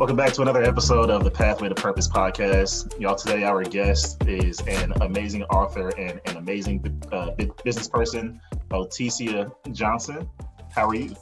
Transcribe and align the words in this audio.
Welcome 0.00 0.16
back 0.16 0.32
to 0.32 0.40
another 0.40 0.62
episode 0.62 1.10
of 1.10 1.24
the 1.24 1.30
Pathway 1.30 1.68
to 1.68 1.74
Purpose 1.74 2.08
podcast. 2.08 2.98
Y'all, 2.98 3.16
today 3.16 3.44
our 3.44 3.62
guest 3.62 4.26
is 4.26 4.58
an 4.60 4.94
amazing 5.02 5.42
author 5.44 5.90
and 5.98 6.18
an 6.24 6.38
amazing 6.38 7.02
uh, 7.12 7.32
business 7.62 7.86
person, 7.86 8.40
Otescia 8.70 9.52
Johnson. 9.72 10.26
How 10.74 10.88
are 10.88 10.94
you? 10.94 11.14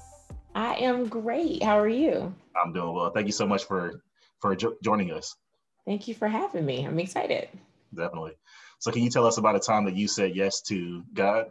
I 0.55 0.77
am 0.77 1.09
great. 1.09 1.61
How 1.61 1.77
are 1.77 1.89
you? 1.89 2.33
I'm 2.55 2.73
doing 2.73 2.95
well. 2.95 3.11
Thank 3.11 3.27
you 3.27 3.33
so 3.33 3.49
much 3.49 3.65
for 3.65 4.01
for 4.39 4.55
jo- 4.55 4.77
joining 4.81 5.11
us. 5.11 5.35
Thank 5.85 6.07
you 6.07 6.15
for 6.15 6.29
having 6.29 6.65
me. 6.65 6.87
I'm 6.87 7.01
excited. 7.01 7.49
Definitely. 7.93 8.35
So, 8.79 8.93
can 8.93 9.03
you 9.03 9.11
tell 9.11 9.27
us 9.27 9.39
about 9.39 9.57
a 9.57 9.61
time 9.61 9.87
that 9.87 9.97
you 9.97 10.07
said 10.07 10.37
yes 10.37 10.63
to 10.69 11.03
God? 11.13 11.47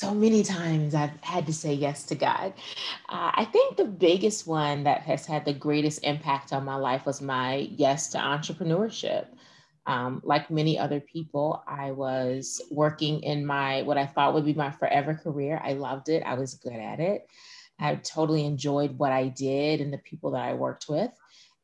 So 0.00 0.14
many 0.14 0.42
times 0.42 0.94
I've 0.94 1.12
had 1.20 1.44
to 1.44 1.52
say 1.52 1.74
yes 1.74 2.04
to 2.04 2.14
God. 2.14 2.54
Uh, 3.10 3.32
I 3.34 3.44
think 3.44 3.76
the 3.76 3.84
biggest 3.84 4.46
one 4.46 4.84
that 4.84 5.02
has 5.02 5.26
had 5.26 5.44
the 5.44 5.52
greatest 5.52 6.02
impact 6.04 6.54
on 6.54 6.64
my 6.64 6.76
life 6.76 7.04
was 7.04 7.20
my 7.20 7.68
yes 7.76 8.08
to 8.12 8.18
entrepreneurship. 8.18 9.26
Um, 9.84 10.22
like 10.24 10.50
many 10.50 10.78
other 10.78 11.00
people, 11.00 11.62
I 11.66 11.90
was 11.90 12.62
working 12.70 13.22
in 13.22 13.44
my 13.44 13.82
what 13.82 13.98
I 13.98 14.06
thought 14.06 14.32
would 14.32 14.46
be 14.46 14.54
my 14.54 14.70
forever 14.70 15.12
career. 15.12 15.60
I 15.62 15.74
loved 15.74 16.08
it. 16.08 16.22
I 16.22 16.32
was 16.32 16.54
good 16.54 16.72
at 16.72 16.98
it. 16.98 17.26
I 17.78 17.96
totally 17.96 18.46
enjoyed 18.46 18.96
what 18.98 19.12
I 19.12 19.28
did 19.28 19.82
and 19.82 19.92
the 19.92 19.98
people 19.98 20.30
that 20.30 20.48
I 20.48 20.54
worked 20.54 20.86
with. 20.88 21.10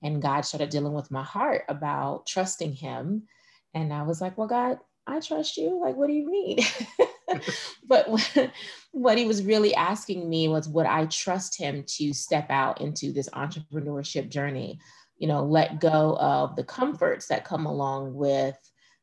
And 0.03 0.21
God 0.21 0.43
started 0.43 0.69
dealing 0.69 0.93
with 0.93 1.11
my 1.11 1.23
heart 1.23 1.63
about 1.71 2.27
trusting 2.27 2.75
Him. 2.75 3.29
And 3.73 3.95
I 3.95 4.03
was 4.03 4.21
like, 4.21 4.37
well, 4.37 4.47
God, 4.49 4.79
I 5.07 5.21
trust 5.21 5.57
you. 5.57 5.81
Like, 5.81 5.97
what 5.97 6.09
do 6.09 6.13
you 6.13 6.31
mean? 6.31 6.59
but 7.87 8.09
what 8.93 9.19
he 9.19 9.27
was 9.27 9.43
really 9.43 9.75
asking 9.75 10.29
me 10.29 10.49
was 10.49 10.69
would 10.69 10.87
I 10.87 11.07
trust 11.07 11.59
him 11.59 11.85
to 11.89 12.13
step 12.13 12.51
out 12.51 12.81
into 12.81 13.13
this 13.13 13.29
entrepreneurship 13.31 14.29
journey? 14.29 14.79
You 15.19 15.29
know, 15.29 15.45
let 15.45 15.81
go 15.81 16.17
of 16.19 16.57
the 16.57 16.65
comforts 16.65 17.27
that 17.29 17.45
come 17.45 17.67
along 17.67 18.15
with, 18.15 18.57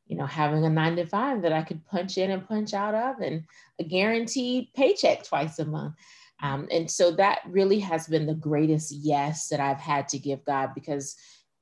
you 0.06 0.16
know, 0.16 0.26
having 0.26 0.64
a 0.64 0.70
nine 0.70 0.96
to 0.96 1.06
five 1.06 1.42
that 1.42 1.52
I 1.52 1.62
could 1.62 1.84
punch 1.86 2.18
in 2.18 2.30
and 2.30 2.46
punch 2.46 2.72
out 2.72 2.94
of 2.94 3.20
and 3.20 3.44
a 3.78 3.84
guaranteed 3.84 4.68
paycheck 4.74 5.24
twice 5.24 5.58
a 5.58 5.64
month. 5.64 5.94
Um, 6.42 6.68
and 6.70 6.90
so 6.90 7.10
that 7.12 7.40
really 7.46 7.80
has 7.80 8.06
been 8.06 8.26
the 8.26 8.34
greatest 8.34 8.92
yes 8.92 9.48
that 9.48 9.60
I've 9.60 9.80
had 9.80 10.08
to 10.08 10.18
give 10.18 10.44
God 10.44 10.70
because 10.74 11.16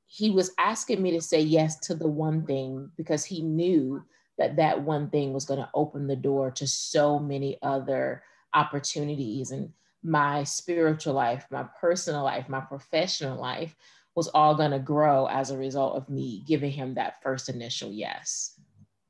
he 0.06 0.30
was 0.30 0.52
asking 0.58 1.00
me 1.00 1.12
to 1.12 1.20
say 1.20 1.40
yes 1.40 1.78
to 1.80 1.94
the 1.94 2.08
one 2.08 2.44
thing 2.44 2.90
because 2.96 3.24
he 3.24 3.42
knew 3.42 4.02
that 4.38 4.56
that 4.56 4.83
one 4.83 5.11
thing 5.11 5.33
was 5.33 5.44
going 5.44 5.61
to 5.61 5.70
open 5.75 6.06
the 6.06 6.16
door 6.16 6.50
to 6.50 6.66
so 6.66 7.19
many 7.19 7.58
other 7.62 8.22
opportunities. 8.55 9.50
And 9.50 9.72
my 10.02 10.42
spiritual 10.44 11.14
life 11.14 11.47
my 11.50 11.64
personal 11.80 12.24
life 12.24 12.48
my 12.48 12.61
professional 12.61 13.41
life 13.41 13.77
was 14.16 14.28
all 14.28 14.55
going 14.55 14.72
to 14.72 14.78
grow 14.78 15.27
as 15.27 15.50
a 15.50 15.56
result 15.56 15.97
of 15.97 16.08
me 16.08 16.42
giving 16.47 16.72
him 16.72 16.94
that 16.94 17.22
first 17.22 17.48
initial 17.48 17.91
yes. 17.91 18.61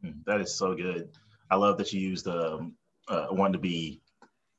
Hmm, 0.03 0.11
that 0.27 0.41
is 0.41 0.55
so 0.55 0.75
good. 0.75 1.09
I 1.51 1.57
love 1.57 1.79
that 1.79 1.93
you 1.93 2.01
used 2.01 2.29
um, 2.29 2.75
uh, 3.09 3.27
one 3.29 3.53
to 3.53 3.59
be 3.59 4.03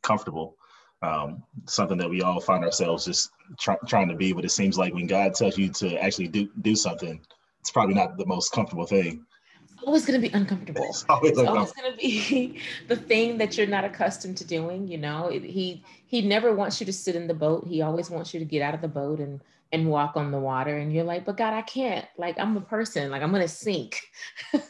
comfortable 0.02 0.58
um, 1.04 1.44
something 1.66 1.98
that 1.98 2.10
we 2.10 2.22
all 2.22 2.40
find 2.40 2.64
ourselves 2.64 3.06
just 3.06 3.30
try, 3.60 3.76
trying 3.88 4.08
to 4.08 4.16
be. 4.16 4.32
But 4.32 4.46
it 4.46 4.52
seems 4.52 4.78
like 4.78 4.94
when 4.94 5.08
god 5.08 5.34
tells 5.34 5.58
you 5.58 5.70
to 5.70 5.98
actually 5.98 6.30
do, 6.30 6.50
do 6.62 6.76
something 6.76 7.22
it's 7.60 7.72
probably 7.72 7.96
not 7.96 8.18
the 8.18 8.26
most 8.26 8.52
comfortable 8.52 8.86
thing 8.86 9.26
always 9.84 10.06
going 10.06 10.20
to 10.20 10.28
be 10.28 10.34
uncomfortable. 10.34 10.86
It's 10.90 11.06
always, 11.10 11.38
always 11.38 11.72
going 11.72 11.92
to 11.92 11.98
be 11.98 12.60
the 12.88 12.96
thing 12.96 13.38
that 13.38 13.58
you're 13.58 13.68
not 13.68 13.86
accustomed 13.86 14.38
to 14.38 14.46
doing. 14.46 14.88
You 14.88 14.98
know, 14.98 15.30
he 15.30 15.84
he 16.06 16.22
never 16.22 16.54
wants 16.54 16.80
you 16.80 16.86
to 16.86 16.94
sit 16.94 17.16
in 17.16 17.28
the 17.28 17.34
boat. 17.34 17.68
He 17.68 17.82
always 17.82 18.10
wants 18.10 18.34
you 18.34 18.40
to 18.40 18.46
get 18.46 18.62
out 18.62 18.74
of 18.74 18.82
the 18.82 18.88
boat 18.88 19.20
and 19.20 19.42
and 19.74 19.90
walk 19.90 20.16
on 20.16 20.32
the 20.32 20.40
water. 20.40 20.78
And 20.78 20.94
you're 20.94 21.04
like, 21.04 21.26
but 21.26 21.36
God, 21.36 21.54
I 21.54 21.64
can't. 21.64 22.06
Like 22.18 22.40
I'm 22.40 22.56
a 22.56 22.62
person. 22.62 23.10
Like 23.10 23.24
I'm 23.24 23.32
going 23.32 23.42
to 23.42 23.48
sink. 23.48 24.02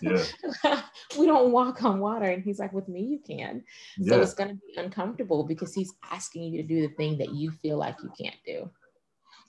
Yeah. 0.02 0.23
we 1.19 1.25
don't 1.25 1.52
walk 1.52 1.84
on 1.84 2.00
water. 2.00 2.25
And 2.25 2.41
he's 2.41 2.57
like, 2.57 2.72
with 2.72 2.88
me, 2.88 3.02
you 3.02 3.19
can. 3.19 3.63
Yeah. 3.97 4.13
So 4.13 4.22
it's 4.22 4.34
going 4.34 4.50
to 4.52 4.56
be 4.56 4.81
uncomfortable 4.81 5.44
because 5.44 5.73
he's 5.73 5.94
asking 6.09 6.44
you 6.44 6.62
to 6.62 6.68
do 6.68 6.88
the 6.88 6.94
thing 6.96 7.18
that 7.18 7.34
you 7.34 7.52
feel 7.52 7.78
like 7.78 7.97
you 8.02 8.12
can't 8.19 8.38
do. 8.46 8.69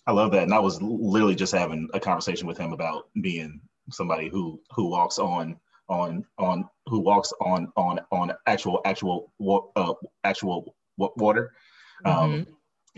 I 0.07 0.13
love 0.13 0.33
that. 0.33 0.43
And 0.43 0.53
I 0.53 0.59
was 0.59 0.83
literally 0.83 1.37
just 1.37 1.55
having 1.55 1.89
a 1.95 2.01
conversation 2.01 2.49
with 2.49 2.59
him 2.59 2.73
about 2.73 3.09
being 3.23 3.61
somebody 3.91 4.29
who 4.29 4.61
who 4.71 4.89
walks 4.89 5.19
on 5.19 5.57
on 5.89 6.25
on 6.39 6.69
who 6.87 7.01
walks 7.01 7.33
on 7.41 7.71
on 7.77 8.01
on 8.11 8.33
actual 8.47 8.81
actual 8.85 9.33
uh, 9.77 9.93
actual 10.25 10.75
water 10.97 11.53
um, 12.05 12.33
mm-hmm. 12.33 12.51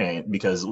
and 0.02 0.30
because 0.30 0.66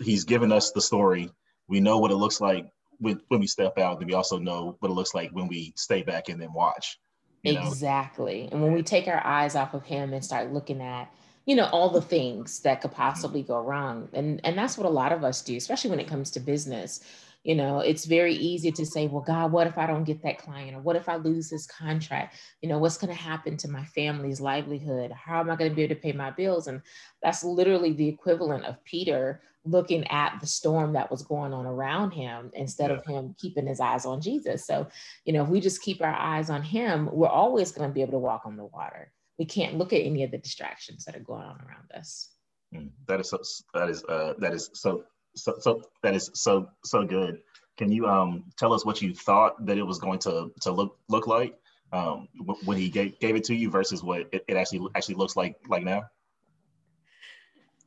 he's 0.00 0.24
given 0.24 0.52
us 0.52 0.70
the 0.72 0.80
story 0.80 1.30
we 1.66 1.80
know 1.80 1.98
what 1.98 2.10
it 2.10 2.16
looks 2.16 2.40
like 2.40 2.66
when, 2.98 3.20
when 3.28 3.40
we 3.40 3.46
step 3.46 3.78
out 3.78 3.98
and 3.98 4.06
we 4.06 4.14
also 4.14 4.38
know 4.38 4.76
what 4.80 4.90
it 4.90 4.94
looks 4.94 5.14
like 5.14 5.30
when 5.30 5.48
we 5.48 5.72
stay 5.76 6.02
back 6.02 6.28
and 6.28 6.40
then 6.40 6.52
watch 6.52 6.98
exactly 7.44 8.42
know? 8.42 8.48
and 8.52 8.62
when 8.62 8.72
we 8.72 8.82
take 8.82 9.08
our 9.08 9.24
eyes 9.24 9.54
off 9.56 9.74
of 9.74 9.84
him 9.84 10.12
and 10.12 10.24
start 10.24 10.52
looking 10.52 10.80
at 10.80 11.12
you 11.46 11.56
know 11.56 11.68
all 11.72 11.88
the 11.88 12.02
things 12.02 12.60
that 12.60 12.80
could 12.80 12.92
possibly 12.92 13.42
go 13.42 13.58
wrong 13.58 14.08
and 14.12 14.40
and 14.44 14.56
that's 14.56 14.76
what 14.76 14.86
a 14.86 14.90
lot 14.90 15.12
of 15.12 15.24
us 15.24 15.42
do 15.42 15.56
especially 15.56 15.90
when 15.90 16.00
it 16.00 16.06
comes 16.06 16.30
to 16.30 16.40
business 16.40 17.00
you 17.44 17.54
know 17.54 17.80
it's 17.80 18.04
very 18.04 18.34
easy 18.34 18.70
to 18.72 18.84
say 18.84 19.06
well 19.06 19.22
god 19.22 19.52
what 19.52 19.66
if 19.66 19.78
i 19.78 19.86
don't 19.86 20.04
get 20.04 20.22
that 20.22 20.38
client? 20.38 20.76
Or 20.76 20.80
what 20.80 20.96
if 20.96 21.08
i 21.08 21.16
lose 21.16 21.48
this 21.48 21.66
contract? 21.66 22.36
You 22.60 22.68
know 22.68 22.78
what's 22.78 22.98
going 22.98 23.14
to 23.14 23.22
happen 23.22 23.56
to 23.58 23.68
my 23.68 23.84
family's 23.84 24.40
livelihood? 24.40 25.12
How 25.12 25.40
am 25.40 25.50
i 25.50 25.56
going 25.56 25.70
to 25.70 25.74
be 25.76 25.82
able 25.82 25.94
to 25.94 26.00
pay 26.00 26.12
my 26.12 26.30
bills? 26.30 26.66
And 26.66 26.82
that's 27.22 27.44
literally 27.44 27.92
the 27.92 28.08
equivalent 28.08 28.64
of 28.64 28.82
peter 28.84 29.40
looking 29.64 30.06
at 30.08 30.38
the 30.40 30.46
storm 30.46 30.94
that 30.94 31.10
was 31.10 31.22
going 31.22 31.52
on 31.52 31.66
around 31.66 32.12
him 32.12 32.50
instead 32.54 32.90
yeah. 32.90 32.96
of 32.96 33.06
him 33.06 33.34
keeping 33.38 33.66
his 33.66 33.80
eyes 33.80 34.04
on 34.04 34.20
jesus. 34.20 34.66
So 34.66 34.88
you 35.24 35.32
know 35.32 35.44
if 35.44 35.48
we 35.48 35.60
just 35.60 35.82
keep 35.82 36.02
our 36.02 36.14
eyes 36.14 36.50
on 36.50 36.62
him 36.62 37.08
we're 37.12 37.28
always 37.28 37.72
going 37.72 37.88
to 37.88 37.94
be 37.94 38.02
able 38.02 38.12
to 38.12 38.18
walk 38.18 38.42
on 38.44 38.56
the 38.56 38.66
water. 38.66 39.12
We 39.38 39.44
can't 39.44 39.78
look 39.78 39.92
at 39.92 40.02
any 40.02 40.24
of 40.24 40.32
the 40.32 40.38
distractions 40.38 41.04
that 41.04 41.14
are 41.14 41.20
going 41.20 41.44
on 41.44 41.60
around 41.60 41.92
us. 41.94 42.30
Mm, 42.74 42.90
that 43.06 43.20
is 43.20 43.30
so 43.30 43.38
that 43.72 43.88
is 43.88 44.04
uh 44.04 44.34
that 44.38 44.52
is 44.52 44.70
so 44.74 45.04
so, 45.42 45.56
so 45.60 45.82
that 46.02 46.14
is 46.14 46.30
so 46.34 46.68
so 46.84 47.04
good. 47.04 47.40
Can 47.76 47.92
you 47.92 48.06
um 48.06 48.44
tell 48.56 48.72
us 48.72 48.84
what 48.84 49.00
you 49.00 49.14
thought 49.14 49.64
that 49.66 49.78
it 49.78 49.82
was 49.82 49.98
going 49.98 50.18
to 50.20 50.52
to 50.62 50.72
look 50.72 50.98
look 51.08 51.26
like 51.26 51.54
um 51.92 52.28
when 52.64 52.76
he 52.76 52.88
gave, 52.88 53.18
gave 53.20 53.36
it 53.36 53.44
to 53.44 53.54
you 53.54 53.70
versus 53.70 54.02
what 54.02 54.28
it, 54.32 54.44
it 54.48 54.56
actually 54.56 54.86
actually 54.94 55.14
looks 55.14 55.36
like 55.36 55.56
like 55.68 55.82
now? 55.84 56.04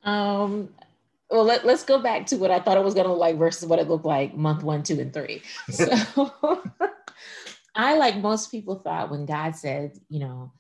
Um 0.04 0.70
well 1.30 1.44
let, 1.44 1.66
let's 1.66 1.84
go 1.84 2.00
back 2.00 2.26
to 2.28 2.38
what 2.38 2.52
I 2.52 2.60
thought 2.60 2.78
it 2.78 2.84
was 2.84 2.94
gonna 2.94 3.10
look 3.10 3.20
like 3.20 3.38
versus 3.38 3.68
what 3.68 3.80
it 3.80 3.88
looked 3.88 4.06
like 4.06 4.36
month 4.36 4.64
one, 4.64 4.84
two, 4.84 5.00
and 5.00 5.14
three. 5.14 5.42
So 5.72 6.34
I 7.76 7.98
like 7.98 8.18
most 8.18 8.52
people 8.52 8.76
thought 8.76 9.10
when 9.12 9.26
God 9.26 9.56
said, 9.56 9.94
you 10.10 10.20
know, 10.20 10.52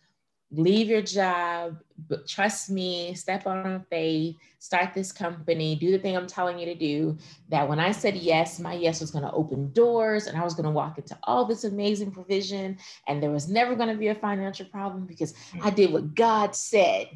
leave 0.52 0.88
your 0.88 1.02
job, 1.02 1.78
but 2.10 2.28
trust 2.28 2.70
me, 2.70 3.14
step 3.14 3.48
on 3.48 3.86
faith, 3.90 4.36
start 4.60 4.94
this 4.94 5.12
company, 5.12 5.76
do 5.76 5.92
the 5.92 6.00
thing 6.00 6.16
I'm 6.16 6.28
telling 6.28 6.60
you 6.60 6.66
to 6.66 6.76
do. 6.76 7.18
That 7.50 7.68
when 7.68 7.80
I 7.80 7.92
said 7.92 8.16
yes, 8.16 8.60
my 8.60 8.74
yes 8.74 9.00
was 9.00 9.12
going 9.12 9.24
to 9.24 9.32
open 9.32 9.72
doors 9.72 10.28
and 10.28 10.38
I 10.38 10.44
was 10.44 10.54
going 10.54 10.66
to 10.66 10.72
walk 10.72 10.98
into 10.98 11.18
all 11.24 11.46
this 11.46 11.64
amazing 11.64 12.12
provision 12.12 12.78
and 13.08 13.24
there 13.24 13.32
was 13.32 13.50
never 13.50 13.76
going 13.76 13.90
to 13.90 13.98
be 13.98 14.10
a 14.10 14.16
financial 14.16 14.66
problem 14.66 15.06
because 15.06 15.34
I 15.64 15.70
did 15.70 15.94
what 15.94 16.16
God 16.16 16.56
said. 16.56 17.08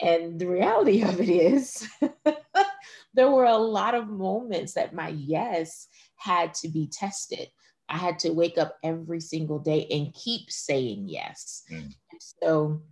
And 0.00 0.38
the 0.38 0.46
reality 0.46 1.02
of 1.08 1.20
it 1.20 1.28
is, 1.28 1.88
there 3.14 3.30
were 3.30 3.46
a 3.46 3.56
lot 3.56 3.94
of 3.94 4.08
moments 4.08 4.74
that 4.74 4.94
my 4.94 5.08
yes 5.08 5.88
had 6.16 6.54
to 6.54 6.68
be 6.68 6.86
tested. 6.86 7.48
I 7.88 7.96
had 7.98 8.18
to 8.20 8.30
wake 8.30 8.58
up 8.58 8.76
every 8.82 9.20
single 9.20 9.58
day 9.58 9.86
and 9.90 10.14
keep 10.14 10.50
saying 10.50 11.08
yes. 11.08 11.62
Mm. 11.70 11.92
So 12.42 12.82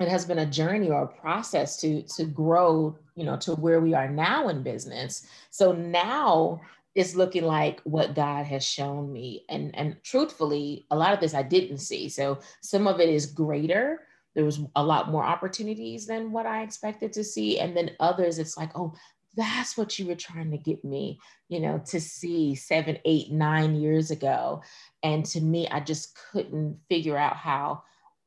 it 0.00 0.08
has 0.08 0.24
been 0.24 0.38
a 0.38 0.46
journey 0.46 0.90
or 0.90 1.02
a 1.02 1.20
process 1.20 1.76
to 1.78 2.02
to 2.16 2.24
grow, 2.24 2.96
you 3.14 3.24
know, 3.24 3.36
to 3.38 3.54
where 3.54 3.80
we 3.80 3.94
are 3.94 4.08
now 4.08 4.48
in 4.48 4.62
business. 4.62 5.26
So 5.50 5.72
now 5.72 6.60
it's 6.94 7.14
looking 7.14 7.44
like 7.44 7.80
what 7.84 8.14
God 8.14 8.44
has 8.46 8.64
shown 8.64 9.12
me. 9.12 9.44
And 9.48 9.74
and 9.76 9.96
truthfully, 10.02 10.86
a 10.90 10.96
lot 10.96 11.14
of 11.14 11.20
this 11.20 11.34
I 11.34 11.42
didn't 11.42 11.78
see. 11.78 12.08
So 12.08 12.38
some 12.62 12.86
of 12.86 13.00
it 13.00 13.08
is 13.08 13.26
greater. 13.26 14.00
There 14.34 14.44
was 14.44 14.60
a 14.76 14.82
lot 14.82 15.10
more 15.10 15.24
opportunities 15.24 16.06
than 16.06 16.32
what 16.32 16.46
I 16.46 16.62
expected 16.62 17.12
to 17.14 17.24
see. 17.24 17.60
And 17.60 17.76
then 17.76 17.90
others, 18.00 18.38
it's 18.38 18.56
like, 18.56 18.70
oh, 18.74 18.94
that's 19.36 19.76
what 19.76 19.98
you 19.98 20.06
were 20.06 20.14
trying 20.14 20.50
to 20.50 20.58
get 20.58 20.84
me, 20.84 21.18
you 21.48 21.60
know, 21.60 21.82
to 21.86 22.00
see 22.00 22.54
seven, 22.54 22.98
eight, 23.04 23.30
nine 23.32 23.74
years 23.74 24.10
ago. 24.10 24.62
And 25.02 25.24
to 25.26 25.40
me, 25.40 25.68
I 25.68 25.80
just 25.80 26.18
couldn't 26.32 26.78
figure 26.88 27.16
out 27.16 27.36
how 27.36 27.82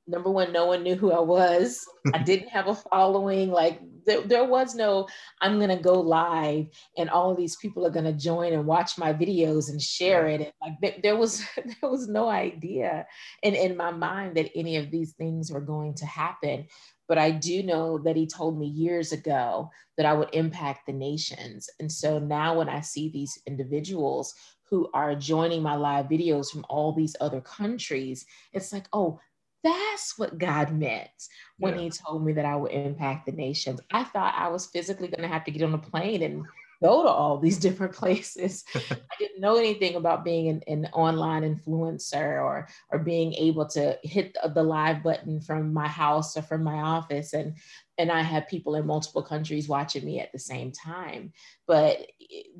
number 0.07 0.29
one, 0.29 0.51
no 0.51 0.65
one 0.65 0.83
knew 0.83 0.95
who 0.95 1.11
I 1.11 1.19
was. 1.19 1.85
I 2.13 2.17
didn't 2.23 2.49
have 2.49 2.67
a 2.67 2.75
following. 2.75 3.51
Like 3.51 3.81
there, 4.05 4.21
there 4.21 4.45
was 4.45 4.75
no, 4.75 5.07
I'm 5.41 5.59
gonna 5.59 5.81
go 5.81 5.99
live 5.99 6.67
and 6.97 7.09
all 7.09 7.31
of 7.31 7.37
these 7.37 7.55
people 7.55 7.85
are 7.85 7.91
gonna 7.91 8.13
join 8.13 8.53
and 8.53 8.65
watch 8.65 8.97
my 8.97 9.13
videos 9.13 9.69
and 9.69 9.81
share 9.81 10.27
it. 10.27 10.41
And 10.41 10.51
like 10.61 10.73
there, 10.81 10.95
there 11.01 11.15
was 11.15 11.43
there 11.81 11.89
was 11.89 12.07
no 12.07 12.29
idea 12.29 13.05
in, 13.43 13.55
in 13.55 13.75
my 13.75 13.91
mind 13.91 14.37
that 14.37 14.51
any 14.55 14.77
of 14.77 14.91
these 14.91 15.13
things 15.13 15.51
were 15.51 15.61
going 15.61 15.95
to 15.95 16.05
happen. 16.05 16.67
But 17.07 17.17
I 17.17 17.31
do 17.31 17.63
know 17.63 17.97
that 17.99 18.15
he 18.15 18.27
told 18.27 18.57
me 18.57 18.67
years 18.67 19.11
ago 19.11 19.69
that 19.97 20.05
I 20.05 20.13
would 20.13 20.29
impact 20.33 20.85
the 20.85 20.93
nations. 20.93 21.69
And 21.79 21.91
so 21.91 22.19
now 22.19 22.57
when 22.57 22.69
I 22.69 22.81
see 22.81 23.09
these 23.09 23.39
individuals 23.45 24.33
who 24.69 24.89
are 24.93 25.15
joining 25.15 25.61
my 25.61 25.75
live 25.75 26.07
videos 26.07 26.49
from 26.49 26.65
all 26.69 26.91
these 26.93 27.15
other 27.21 27.41
countries, 27.41 28.25
it's 28.53 28.73
like, 28.73 28.87
oh, 28.93 29.19
that's 29.63 30.17
what 30.17 30.37
God 30.37 30.71
meant 30.71 31.09
when 31.57 31.75
yeah. 31.75 31.81
he 31.81 31.89
told 31.89 32.23
me 32.23 32.33
that 32.33 32.45
I 32.45 32.55
would 32.55 32.71
impact 32.71 33.25
the 33.25 33.31
nations. 33.31 33.79
I 33.91 34.03
thought 34.03 34.35
I 34.37 34.47
was 34.47 34.67
physically 34.67 35.07
going 35.07 35.23
to 35.23 35.27
have 35.27 35.43
to 35.45 35.51
get 35.51 35.63
on 35.63 35.73
a 35.73 35.79
plane 35.79 36.21
and 36.21 36.45
go 36.81 37.03
to 37.03 37.09
all 37.09 37.37
these 37.37 37.57
different 37.65 37.93
places. 37.93 38.63
I 38.75 39.15
didn't 39.19 39.41
know 39.41 39.57
anything 39.57 39.95
about 39.95 40.23
being 40.23 40.49
an, 40.49 40.63
an, 40.67 40.89
online 40.93 41.43
influencer 41.43 42.41
or 42.41 42.67
or 42.91 42.99
being 42.99 43.33
able 43.33 43.67
to 43.69 43.97
hit 44.03 44.35
the 44.53 44.63
live 44.63 45.03
button 45.03 45.41
from 45.41 45.73
my 45.73 45.87
house 45.87 46.37
or 46.37 46.41
from 46.41 46.63
my 46.63 46.77
office 46.77 47.33
and 47.33 47.55
and 47.97 48.11
I 48.11 48.21
had 48.21 48.47
people 48.47 48.75
in 48.75 48.85
multiple 48.85 49.23
countries 49.23 49.69
watching 49.69 50.05
me 50.05 50.19
at 50.19 50.31
the 50.31 50.39
same 50.39 50.71
time. 50.71 51.31
But 51.65 52.05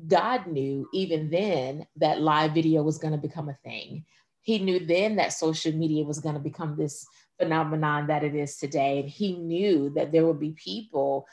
God 0.06 0.46
knew 0.46 0.88
even 0.92 1.30
then 1.30 1.86
that 1.96 2.20
live 2.20 2.54
video 2.54 2.82
was 2.82 2.98
going 2.98 3.12
to 3.12 3.18
become 3.18 3.48
a 3.48 3.58
thing. 3.64 4.04
He 4.40 4.58
knew 4.58 4.86
then 4.86 5.16
that 5.16 5.32
social 5.32 5.72
media 5.72 6.04
was 6.04 6.20
going 6.20 6.36
to 6.36 6.40
become 6.40 6.76
this 6.76 7.06
phenomenon 7.38 8.06
that 8.06 8.24
it 8.24 8.34
is 8.34 8.56
today. 8.56 9.00
And 9.00 9.08
he 9.08 9.36
knew 9.36 9.90
that 9.90 10.12
there 10.12 10.26
would 10.26 10.40
be 10.40 10.52
people 10.52 11.26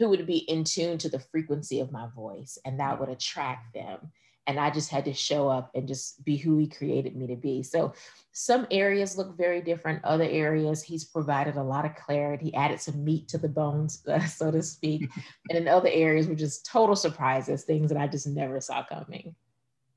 who 0.00 0.08
would 0.08 0.26
be 0.26 0.38
in 0.38 0.64
tune 0.64 0.96
to 0.96 1.10
the 1.10 1.20
frequency 1.20 1.78
of 1.78 1.92
my 1.92 2.08
voice 2.16 2.58
and 2.64 2.80
that 2.80 2.98
would 2.98 3.10
attract 3.10 3.72
them. 3.74 4.10
And 4.46 4.58
i 4.58 4.70
just 4.70 4.90
had 4.90 5.04
to 5.04 5.12
show 5.12 5.46
up 5.46 5.70
and 5.74 5.86
just 5.86 6.24
be 6.24 6.36
who 6.38 6.56
he 6.56 6.66
created 6.66 7.14
me 7.14 7.26
to 7.26 7.36
be. 7.36 7.62
So 7.62 7.92
some 8.32 8.66
areas 8.70 9.18
look 9.18 9.36
very 9.36 9.60
different 9.60 10.02
other 10.02 10.24
areas 10.24 10.82
he's 10.82 11.04
provided 11.04 11.56
a 11.56 11.62
lot 11.62 11.84
of 11.84 11.94
clarity 11.94 12.46
he 12.46 12.54
added 12.54 12.80
some 12.80 13.04
meat 13.04 13.28
to 13.28 13.38
the 13.38 13.48
bones 13.48 14.02
uh, 14.08 14.18
so 14.38 14.50
to 14.50 14.62
speak. 14.62 15.08
And 15.50 15.58
in 15.58 15.68
other 15.68 15.90
areas 15.92 16.26
were 16.26 16.34
just 16.34 16.64
total 16.64 16.96
surprises 16.96 17.64
things 17.64 17.90
that 17.90 18.00
i 18.00 18.08
just 18.08 18.26
never 18.26 18.58
saw 18.60 18.82
coming. 18.82 19.34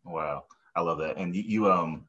Wow 0.03 0.43
i 0.75 0.81
love 0.81 0.97
that. 0.99 1.17
And 1.17 1.33
you, 1.33 1.43
you 1.43 1.71
um 1.71 2.05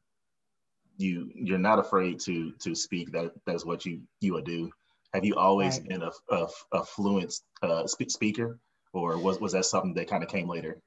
you 0.97 1.31
you're 1.33 1.57
not 1.57 1.79
afraid 1.79 2.19
to 2.21 2.51
to 2.59 2.75
speak 2.75 3.13
that 3.13 3.31
that's 3.45 3.65
what 3.65 3.85
you 3.85 4.01
you 4.19 4.33
would 4.33 4.45
do 4.45 4.69
have 5.15 5.25
you 5.25 5.35
always 5.35 5.79
right. 5.79 5.87
been 5.87 6.03
a, 6.03 6.11
a, 6.29 6.47
a 6.73 6.83
fluent 6.83 7.33
uh, 7.63 7.87
speaker, 7.87 8.59
or 8.93 9.17
was, 9.17 9.39
was 9.39 9.53
that 9.53 9.65
something 9.65 9.93
that 9.93 10.09
kind 10.09 10.23
of 10.23 10.29
came 10.29 10.47
later? 10.47 10.81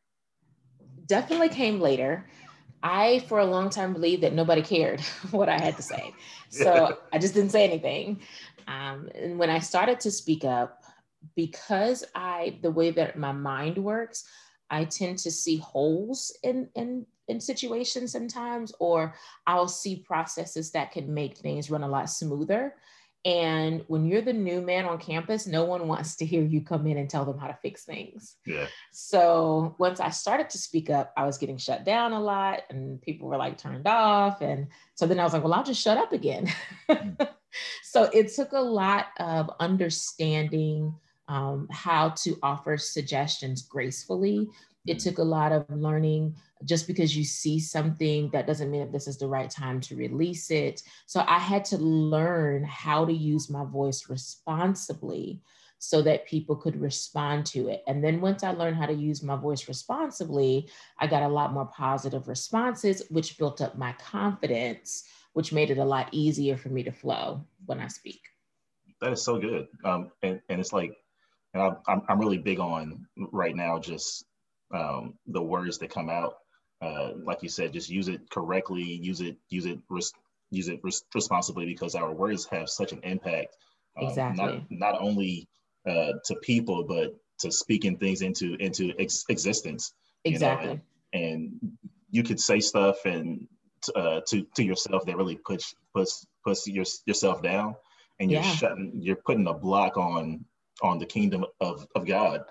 Definitely 1.07 1.49
came 1.49 1.81
later. 1.81 2.29
I, 2.83 3.21
for 3.21 3.41
a 3.41 3.47
long 3.47 3.71
time, 3.71 3.93
believed 3.93 4.23
that 4.23 4.35
nobody 4.35 4.63
cared 4.63 5.01
what 5.31 5.49
I 5.49 5.59
had 5.59 5.77
to 5.77 5.83
say. 5.83 6.13
So 6.51 6.97
I 7.13 7.19
just 7.19 7.35
didn't 7.35 7.51
say 7.51 7.63
anything. 7.63 8.23
Um, 8.69 9.11
and 9.15 9.39
when 9.39 9.51
I 9.51 9.59
started 9.59 10.01
to 10.01 10.11
speak 10.11 10.45
up, 10.45 10.83
because 11.37 12.05
I, 12.15 12.59
the 12.63 12.71
way 12.71 12.91
that 12.93 13.19
my 13.19 13.33
mind 13.33 13.77
works, 13.77 14.25
I 14.71 14.85
tend 14.85 15.19
to 15.19 15.31
see 15.31 15.59
holes 15.59 16.35
in, 16.43 16.71
in, 16.75 17.05
in 17.29 17.39
situations 17.39 18.13
sometimes, 18.13 18.73
or 18.81 19.15
I'll 19.47 19.69
see 19.69 20.05
processes 20.07 20.71
that 20.71 20.91
can 20.91 21.13
make 21.13 21.37
things 21.37 21.71
run 21.71 21.83
a 21.83 21.89
lot 21.89 22.09
smoother. 22.09 22.75
And 23.25 23.85
when 23.89 24.07
you're 24.07 24.23
the 24.23 24.33
new 24.33 24.61
man 24.61 24.85
on 24.85 24.99
campus, 24.99 25.47
no 25.47 25.65
one 25.65 25.89
wants 25.89 26.17
to 26.17 26.27
hear 26.27 26.43
you 26.43 26.63
come 26.63 26.87
in 26.87 26.99
and 26.99 27.11
tell 27.11 27.25
them 27.25 27.39
how 27.39 27.49
to 27.49 27.59
fix 27.61 27.85
things. 27.85 28.37
Yeah. 28.47 28.67
So 28.93 29.75
once 29.79 30.01
I 30.01 30.11
started 30.11 30.49
to 30.51 30.59
speak 30.59 30.89
up, 30.89 31.13
I 31.17 31.25
was 31.25 31.37
getting 31.37 31.59
shut 31.59 31.85
down 31.85 32.13
a 32.13 32.21
lot 32.21 32.63
and 32.71 33.03
people 33.03 33.29
were 33.29 33.37
like 33.37 33.59
turned 33.59 33.89
off. 33.89 34.41
And 34.41 34.69
so 34.95 35.07
then 35.07 35.19
I 35.19 35.25
was 35.25 35.33
like, 35.33 35.43
well, 35.43 35.55
I'll 35.55 35.65
just 35.65 35.83
shut 35.83 35.99
up 35.99 36.13
again. 36.13 36.49
Mm. 36.89 37.29
so 37.83 38.05
it 38.15 38.33
took 38.35 38.53
a 38.53 38.61
lot 38.61 39.07
of 39.19 39.51
understanding 39.59 40.95
um, 41.27 41.67
how 41.71 42.11
to 42.11 42.39
offer 42.43 42.79
suggestions 42.79 43.63
gracefully. 43.63 44.49
It 44.87 44.99
mm. 44.99 45.03
took 45.03 45.19
a 45.19 45.25
lot 45.25 45.53
of 45.53 45.67
learning 45.69 46.37
just 46.65 46.87
because 46.87 47.17
you 47.17 47.25
see 47.25 47.59
something 47.59 48.31
that 48.31 48.47
doesn't 48.47 48.71
mean 48.71 48.81
that 48.81 48.93
this 48.93 49.07
is 49.07 49.19
the 49.19 49.27
right 49.27 49.51
time 49.51 49.81
to 49.81 49.97
release 49.97 50.51
it. 50.51 50.83
So 51.07 51.25
i 51.27 51.39
had 51.39 51.65
to 51.67 51.79
learn 51.79 52.65
how 52.65 53.05
to 53.05 53.13
use 53.13 53.51
my 53.51 53.65
voice 53.65 54.09
responsibly 54.09 55.41
so 55.81 56.03
that 56.03 56.27
people 56.27 56.57
could 56.57 56.81
respond 56.81 57.47
to 57.47 57.69
it. 57.69 57.85
And 57.87 58.03
then 58.03 58.21
once 58.21 58.43
i 58.43 58.51
learned 58.51 58.77
how 58.77 58.87
to 58.87 58.93
use 58.93 59.23
my 59.23 59.37
voice 59.37 59.69
responsibly 59.69 60.69
i 60.99 61.07
got 61.07 61.23
a 61.23 61.29
lot 61.29 61.53
more 61.53 61.67
positive 61.67 62.29
responses 62.29 63.03
which 63.11 63.39
built 63.39 63.61
up 63.61 63.79
my 63.79 63.93
confidence 63.93 65.05
which 65.35 65.53
made 65.53 65.71
it 65.71 65.79
a 65.79 65.85
lot 65.85 66.09
easier 66.11 66.57
for 66.57 66.69
me 66.71 66.83
to 66.83 66.93
flow 66.93 67.45
when 67.67 67.81
i 67.81 67.87
speak. 67.87 68.21
That 69.01 69.13
is 69.13 69.23
so 69.23 69.39
good. 69.39 69.69
Um, 69.85 70.11
and, 70.23 70.41
and 70.49 70.61
it's 70.61 70.73
like 70.73 70.97
and 71.55 71.77
I'm, 71.89 72.03
I'm 72.09 72.19
really 72.19 72.39
big 72.39 72.61
on 72.61 73.07
right 73.17 73.55
now 73.55 73.79
just 73.79 74.25
um, 74.73 75.15
the 75.27 75.43
words 75.43 75.79
that 75.79 75.91
come 75.91 76.11
out 76.11 76.39
uh, 76.81 77.13
like 77.25 77.43
you 77.43 77.49
said, 77.49 77.73
just 77.73 77.91
use 77.91 78.09
it 78.09 78.31
correctly, 78.31 78.83
use 78.83 79.21
it, 79.21 79.37
use 79.49 79.67
it, 79.67 79.79
res- 79.89 80.13
use 80.51 80.69
it 80.69 80.81
res- 80.83 81.05
responsibly 81.15 81.67
because 81.67 81.95
our 81.95 82.13
words 82.13 82.47
have 82.47 82.69
such 82.69 82.93
an 82.93 83.01
impact. 83.03 83.57
Um, 84.01 84.09
exactly. 84.09 84.67
Not, 84.71 84.71
not 84.71 85.03
only 85.03 85.49
uh, 85.89 86.13
to 86.25 86.37
people, 86.43 86.85
but 86.85 87.15
to 87.41 87.51
speaking 87.51 87.97
things 87.97 88.23
into 88.23 88.55
into 88.61 88.93
ex- 88.99 89.25
existence. 89.29 89.93
Exactly. 90.25 90.69
You 90.69 90.75
know? 90.75 90.81
and, 91.13 91.35
and, 91.63 91.79
you 92.11 92.23
could 92.23 92.41
say 92.41 92.59
stuff 92.59 93.05
and 93.05 93.47
uh, 93.95 94.21
to 94.27 94.47
to 94.55 94.65
yourself 94.65 95.05
that 95.05 95.17
really 95.17 95.37
puts 95.37 95.75
puts 95.95 96.27
puts 96.43 96.67
your, 96.67 96.87
yourself 97.05 97.43
down, 97.43 97.77
and 98.19 98.31
you're 98.31 98.41
yeah. 98.41 98.55
shutting, 98.55 98.93
you're 98.95 99.17
putting 99.17 99.47
a 99.47 99.53
block 99.53 99.99
on 99.99 100.45
on 100.83 100.99
the 100.99 101.05
kingdom 101.05 101.45
of 101.61 101.87
of 101.95 102.07
God. 102.07 102.45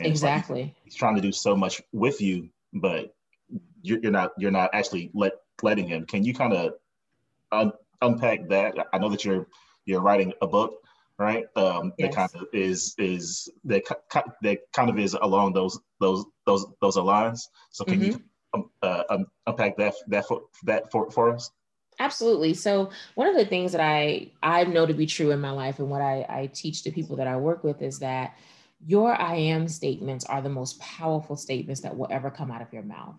And 0.00 0.08
exactly. 0.08 0.62
Like 0.62 0.74
he's 0.82 0.96
trying 0.96 1.14
to 1.14 1.20
do 1.20 1.30
so 1.30 1.54
much 1.54 1.80
with 1.92 2.20
you, 2.20 2.48
but 2.72 3.14
you're, 3.84 3.98
you're 4.00 4.12
not 4.12 4.32
you're 4.38 4.50
not 4.50 4.70
actually 4.72 5.10
let 5.14 5.34
letting 5.62 5.86
him. 5.86 6.06
Can 6.06 6.24
you 6.24 6.34
kind 6.34 6.52
of 6.52 6.72
un, 7.52 7.72
unpack 8.00 8.48
that? 8.48 8.74
I 8.92 8.98
know 8.98 9.10
that 9.10 9.24
you're 9.24 9.46
you're 9.84 10.00
writing 10.00 10.32
a 10.40 10.46
book, 10.46 10.80
right? 11.18 11.44
Um, 11.54 11.92
yes. 11.98 12.14
That 12.14 12.16
kind 12.16 12.42
of 12.42 12.48
is 12.52 12.94
is 12.98 13.48
that 13.64 13.82
that 14.42 14.58
kind 14.72 14.90
of 14.90 14.98
is 14.98 15.14
along 15.20 15.52
those 15.52 15.78
those 16.00 16.24
those 16.46 16.66
those 16.80 16.96
lines. 16.96 17.48
So 17.70 17.84
can 17.84 18.00
mm-hmm. 18.00 18.10
you 18.12 18.22
um, 18.54 18.70
uh, 18.82 19.04
um, 19.10 19.26
unpack 19.46 19.76
that 19.76 19.94
that 20.08 20.26
for 20.26 20.42
that 20.64 20.90
for, 20.90 21.10
for 21.10 21.34
us? 21.34 21.50
Absolutely. 22.00 22.54
So 22.54 22.90
one 23.14 23.28
of 23.28 23.36
the 23.36 23.44
things 23.44 23.72
that 23.72 23.82
I 23.82 24.32
I 24.42 24.64
know 24.64 24.86
to 24.86 24.94
be 24.94 25.06
true 25.06 25.30
in 25.30 25.40
my 25.40 25.50
life 25.50 25.78
and 25.78 25.90
what 25.90 26.00
I, 26.00 26.26
I 26.28 26.50
teach 26.52 26.82
to 26.84 26.90
people 26.90 27.16
that 27.16 27.26
I 27.26 27.36
work 27.36 27.62
with 27.62 27.82
is 27.82 27.98
that 28.00 28.34
your 28.86 29.14
I 29.14 29.36
am 29.36 29.68
statements 29.68 30.24
are 30.24 30.42
the 30.42 30.48
most 30.48 30.80
powerful 30.80 31.36
statements 31.36 31.82
that 31.82 31.96
will 31.96 32.08
ever 32.10 32.30
come 32.30 32.50
out 32.50 32.62
of 32.62 32.72
your 32.72 32.82
mouth 32.82 33.16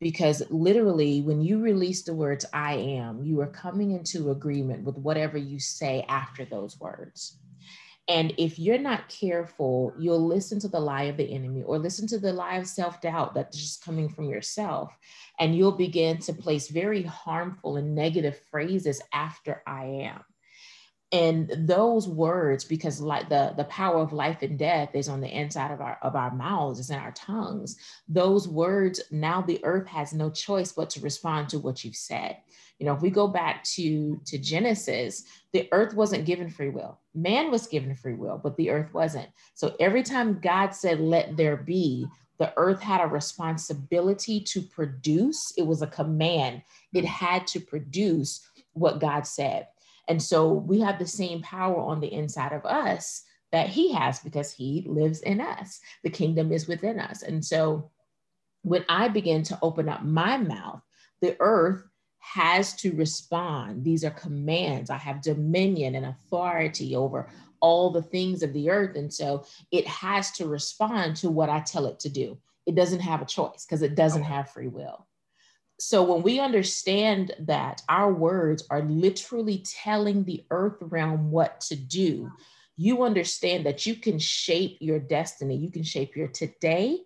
because 0.00 0.42
literally 0.50 1.20
when 1.20 1.42
you 1.42 1.60
release 1.60 2.02
the 2.02 2.14
words 2.14 2.44
i 2.52 2.74
am 2.74 3.22
you 3.22 3.40
are 3.40 3.46
coming 3.46 3.92
into 3.92 4.30
agreement 4.30 4.82
with 4.82 4.96
whatever 4.96 5.36
you 5.38 5.60
say 5.60 6.04
after 6.08 6.44
those 6.44 6.78
words. 6.80 7.36
And 8.08 8.34
if 8.38 8.58
you're 8.58 8.78
not 8.78 9.08
careful 9.08 9.92
you'll 9.98 10.26
listen 10.26 10.58
to 10.60 10.68
the 10.68 10.80
lie 10.80 11.04
of 11.04 11.16
the 11.16 11.32
enemy 11.32 11.62
or 11.62 11.78
listen 11.78 12.08
to 12.08 12.18
the 12.18 12.32
lie 12.32 12.56
of 12.56 12.66
self-doubt 12.66 13.34
that's 13.34 13.56
just 13.56 13.84
coming 13.84 14.08
from 14.08 14.28
yourself 14.28 14.92
and 15.38 15.54
you'll 15.54 15.72
begin 15.72 16.18
to 16.18 16.32
place 16.32 16.68
very 16.68 17.02
harmful 17.02 17.76
and 17.76 17.94
negative 17.94 18.40
phrases 18.50 19.00
after 19.12 19.62
i 19.66 19.84
am 19.84 20.22
and 21.12 21.50
those 21.66 22.06
words 22.06 22.64
because 22.64 23.00
like 23.00 23.28
the 23.28 23.52
the 23.56 23.64
power 23.64 23.98
of 23.98 24.12
life 24.12 24.42
and 24.42 24.58
death 24.58 24.94
is 24.94 25.08
on 25.08 25.20
the 25.20 25.28
inside 25.28 25.72
of 25.72 25.80
our 25.80 25.98
of 26.02 26.14
our 26.14 26.32
mouths 26.32 26.78
is 26.78 26.90
in 26.90 26.98
our 26.98 27.10
tongues 27.12 27.76
those 28.08 28.46
words 28.46 29.00
now 29.10 29.40
the 29.40 29.60
earth 29.64 29.88
has 29.88 30.12
no 30.12 30.30
choice 30.30 30.72
but 30.72 30.88
to 30.90 31.00
respond 31.00 31.48
to 31.48 31.58
what 31.58 31.84
you've 31.84 31.96
said. 31.96 32.36
You 32.78 32.86
know 32.86 32.94
if 32.94 33.02
we 33.02 33.10
go 33.10 33.26
back 33.26 33.64
to 33.74 34.20
to 34.24 34.38
genesis 34.38 35.24
the 35.52 35.68
earth 35.72 35.94
wasn't 35.94 36.26
given 36.26 36.48
free 36.48 36.70
will. 36.70 37.00
Man 37.14 37.50
was 37.50 37.66
given 37.66 37.94
free 37.94 38.14
will 38.14 38.38
but 38.42 38.56
the 38.56 38.70
earth 38.70 38.94
wasn't. 38.94 39.28
So 39.54 39.74
every 39.80 40.04
time 40.04 40.40
god 40.40 40.74
said 40.74 41.00
let 41.00 41.36
there 41.36 41.56
be 41.56 42.06
the 42.38 42.52
earth 42.56 42.80
had 42.80 43.02
a 43.02 43.06
responsibility 43.06 44.40
to 44.40 44.62
produce. 44.62 45.52
It 45.58 45.66
was 45.66 45.82
a 45.82 45.86
command. 45.86 46.62
It 46.94 47.02
hmm. 47.02 47.06
had 47.06 47.46
to 47.48 47.60
produce 47.60 48.46
what 48.74 49.00
god 49.00 49.26
said 49.26 49.66
and 50.10 50.20
so 50.20 50.52
we 50.52 50.80
have 50.80 50.98
the 50.98 51.06
same 51.06 51.40
power 51.40 51.78
on 51.78 52.00
the 52.00 52.12
inside 52.12 52.50
of 52.52 52.66
us 52.66 53.22
that 53.52 53.68
he 53.68 53.92
has 53.92 54.18
because 54.18 54.52
he 54.52 54.84
lives 54.88 55.20
in 55.20 55.40
us. 55.40 55.78
The 56.02 56.10
kingdom 56.10 56.50
is 56.50 56.66
within 56.66 56.98
us. 56.98 57.22
And 57.22 57.44
so 57.44 57.92
when 58.62 58.84
I 58.88 59.06
begin 59.06 59.44
to 59.44 59.58
open 59.62 59.88
up 59.88 60.02
my 60.02 60.36
mouth, 60.36 60.82
the 61.22 61.36
earth 61.38 61.84
has 62.18 62.74
to 62.78 62.92
respond. 62.96 63.84
These 63.84 64.04
are 64.04 64.10
commands. 64.10 64.90
I 64.90 64.96
have 64.96 65.22
dominion 65.22 65.94
and 65.94 66.06
authority 66.06 66.96
over 66.96 67.30
all 67.60 67.90
the 67.90 68.02
things 68.02 68.42
of 68.42 68.52
the 68.52 68.68
earth. 68.68 68.96
And 68.96 69.14
so 69.14 69.44
it 69.70 69.86
has 69.86 70.32
to 70.32 70.48
respond 70.48 71.14
to 71.18 71.30
what 71.30 71.48
I 71.48 71.60
tell 71.60 71.86
it 71.86 72.00
to 72.00 72.08
do. 72.08 72.36
It 72.66 72.74
doesn't 72.74 72.98
have 72.98 73.22
a 73.22 73.26
choice 73.26 73.64
because 73.64 73.82
it 73.82 73.94
doesn't 73.94 74.24
have 74.24 74.50
free 74.50 74.66
will 74.66 75.06
so 75.80 76.02
when 76.02 76.22
we 76.22 76.38
understand 76.38 77.34
that 77.40 77.82
our 77.88 78.12
words 78.12 78.64
are 78.70 78.82
literally 78.82 79.64
telling 79.64 80.24
the 80.24 80.44
earth 80.50 80.76
realm 80.80 81.30
what 81.30 81.60
to 81.62 81.76
do, 81.76 82.30
you 82.76 83.02
understand 83.02 83.64
that 83.64 83.86
you 83.86 83.94
can 83.94 84.18
shape 84.18 84.76
your 84.80 84.98
destiny, 84.98 85.56
you 85.56 85.70
can 85.70 85.82
shape 85.82 86.16
your 86.16 86.28
today 86.28 86.98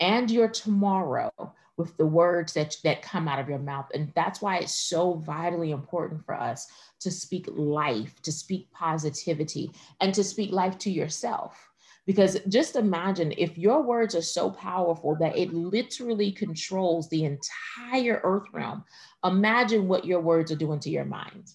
and 0.00 0.28
your 0.30 0.48
tomorrow 0.48 1.30
with 1.76 1.96
the 1.98 2.06
words 2.06 2.54
that, 2.54 2.76
that 2.82 3.02
come 3.02 3.28
out 3.28 3.38
of 3.38 3.48
your 3.48 3.58
mouth. 3.58 3.86
And 3.94 4.12
that's 4.16 4.40
why 4.40 4.58
it's 4.58 4.74
so 4.74 5.14
vitally 5.14 5.70
important 5.70 6.24
for 6.24 6.34
us 6.34 6.66
to 7.00 7.10
speak 7.10 7.48
life, 7.52 8.20
to 8.22 8.32
speak 8.32 8.70
positivity, 8.72 9.70
and 10.00 10.12
to 10.14 10.24
speak 10.24 10.50
life 10.50 10.78
to 10.78 10.90
yourself. 10.90 11.70
Because 12.06 12.38
just 12.48 12.76
imagine 12.76 13.34
if 13.36 13.58
your 13.58 13.82
words 13.82 14.14
are 14.14 14.22
so 14.22 14.50
powerful 14.50 15.16
that 15.16 15.36
it 15.36 15.52
literally 15.52 16.30
controls 16.30 17.08
the 17.08 17.24
entire 17.24 18.20
earth 18.22 18.46
realm, 18.52 18.84
imagine 19.24 19.88
what 19.88 20.04
your 20.04 20.20
words 20.20 20.52
are 20.52 20.56
doing 20.56 20.78
to 20.80 20.90
your 20.90 21.04
mind. 21.04 21.50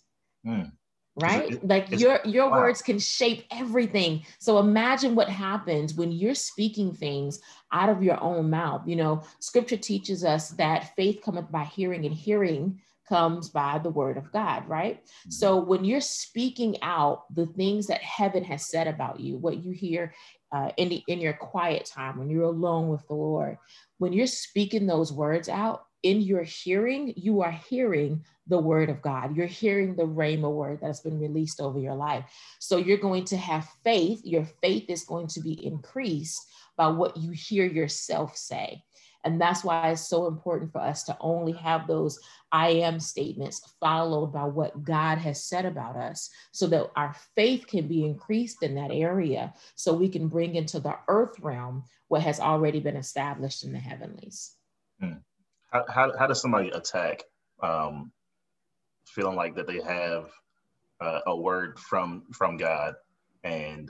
Mm 0.45 0.71
right 1.15 1.51
it, 1.51 1.67
like 1.67 1.91
your 1.99 2.19
your 2.23 2.49
wow. 2.49 2.59
words 2.59 2.81
can 2.81 2.97
shape 2.97 3.43
everything 3.51 4.23
so 4.39 4.59
imagine 4.59 5.13
what 5.13 5.27
happens 5.27 5.93
when 5.93 6.11
you're 6.11 6.33
speaking 6.33 6.93
things 6.93 7.41
out 7.73 7.89
of 7.89 8.01
your 8.01 8.21
own 8.23 8.49
mouth 8.49 8.81
you 8.85 8.95
know 8.95 9.21
scripture 9.39 9.77
teaches 9.77 10.23
us 10.23 10.49
that 10.51 10.95
faith 10.95 11.21
cometh 11.23 11.51
by 11.51 11.63
hearing 11.65 12.05
and 12.05 12.15
hearing 12.15 12.79
comes 13.09 13.49
by 13.49 13.77
the 13.79 13.89
word 13.89 14.15
of 14.15 14.31
god 14.31 14.65
right 14.69 15.03
mm-hmm. 15.03 15.31
so 15.31 15.57
when 15.57 15.83
you're 15.83 15.99
speaking 15.99 16.77
out 16.81 17.23
the 17.35 17.45
things 17.45 17.87
that 17.87 18.01
heaven 18.01 18.43
has 18.43 18.67
said 18.67 18.87
about 18.87 19.19
you 19.19 19.35
what 19.37 19.61
you 19.61 19.71
hear 19.71 20.13
uh, 20.51 20.69
in 20.77 20.89
the 20.89 21.03
in 21.07 21.19
your 21.19 21.33
quiet 21.33 21.85
time 21.85 22.17
when 22.17 22.29
you're 22.29 22.43
alone 22.43 22.89
with 22.89 23.05
the 23.07 23.13
lord 23.13 23.57
when 23.97 24.13
you're 24.13 24.27
speaking 24.27 24.87
those 24.87 25.13
words 25.13 25.47
out 25.47 25.85
in 26.03 26.21
your 26.21 26.43
hearing, 26.43 27.13
you 27.15 27.41
are 27.41 27.51
hearing 27.51 28.23
the 28.47 28.57
word 28.57 28.89
of 28.89 29.01
God. 29.01 29.35
You're 29.35 29.45
hearing 29.45 29.95
the 29.95 30.07
Rhema 30.07 30.51
word 30.51 30.81
that 30.81 30.87
has 30.87 31.01
been 31.01 31.19
released 31.19 31.61
over 31.61 31.79
your 31.79 31.95
life. 31.95 32.25
So 32.59 32.77
you're 32.77 32.97
going 32.97 33.25
to 33.25 33.37
have 33.37 33.69
faith. 33.83 34.21
Your 34.23 34.45
faith 34.61 34.89
is 34.89 35.03
going 35.03 35.27
to 35.27 35.41
be 35.41 35.65
increased 35.65 36.41
by 36.75 36.87
what 36.87 37.17
you 37.17 37.31
hear 37.31 37.65
yourself 37.65 38.35
say. 38.35 38.83
And 39.23 39.39
that's 39.39 39.63
why 39.63 39.91
it's 39.91 40.01
so 40.01 40.27
important 40.27 40.71
for 40.71 40.81
us 40.81 41.03
to 41.03 41.17
only 41.19 41.51
have 41.53 41.87
those 41.87 42.19
I 42.51 42.69
am 42.69 42.99
statements 42.99 43.73
followed 43.79 44.33
by 44.33 44.45
what 44.45 44.83
God 44.83 45.17
has 45.19 45.43
said 45.43 45.65
about 45.65 45.95
us 45.95 46.29
so 46.51 46.67
that 46.67 46.91
our 46.95 47.15
faith 47.35 47.67
can 47.67 47.87
be 47.87 48.03
increased 48.03 48.63
in 48.63 48.75
that 48.75 48.91
area 48.91 49.53
so 49.75 49.93
we 49.93 50.09
can 50.09 50.27
bring 50.27 50.55
into 50.55 50.79
the 50.79 50.97
earth 51.07 51.39
realm 51.39 51.83
what 52.07 52.23
has 52.23 52.39
already 52.39 52.79
been 52.79 52.97
established 52.97 53.63
in 53.63 53.71
the 53.71 53.79
heavenlies. 53.79 54.55
Hmm 54.99 55.13
how, 55.71 55.85
how, 55.87 56.17
how 56.17 56.27
does 56.27 56.41
somebody 56.41 56.69
attack 56.69 57.23
um, 57.63 58.11
feeling 59.05 59.35
like 59.35 59.55
that 59.55 59.67
they 59.67 59.81
have 59.81 60.29
uh, 60.99 61.21
a 61.27 61.35
word 61.35 61.79
from 61.79 62.23
from 62.31 62.57
God 62.57 62.95
and 63.43 63.89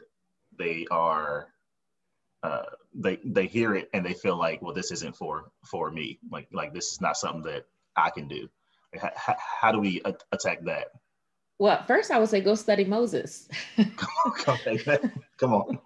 they 0.57 0.85
are 0.89 1.50
uh, 2.43 2.65
they 2.95 3.19
they 3.24 3.48
hear 3.48 3.75
it 3.75 3.89
and 3.93 4.05
they 4.05 4.13
feel 4.13 4.38
like 4.38 4.62
well 4.62 4.74
this 4.74 4.91
isn't 4.91 5.15
for 5.15 5.51
for 5.69 5.91
me 5.91 6.19
like 6.31 6.48
like 6.51 6.74
this 6.74 6.91
is 6.93 7.01
not 7.01 7.17
something 7.17 7.43
that 7.43 7.65
I 7.95 8.10
can 8.10 8.27
do. 8.27 8.50
How, 9.15 9.36
how 9.38 9.71
do 9.71 9.79
we 9.79 10.01
attack 10.31 10.63
that? 10.65 10.88
Well, 11.62 11.84
first 11.84 12.10
I 12.10 12.18
would 12.18 12.27
say 12.27 12.41
go 12.41 12.56
study 12.56 12.86
Moses. 12.86 13.48
Come 13.77 14.10
on. 15.53 15.80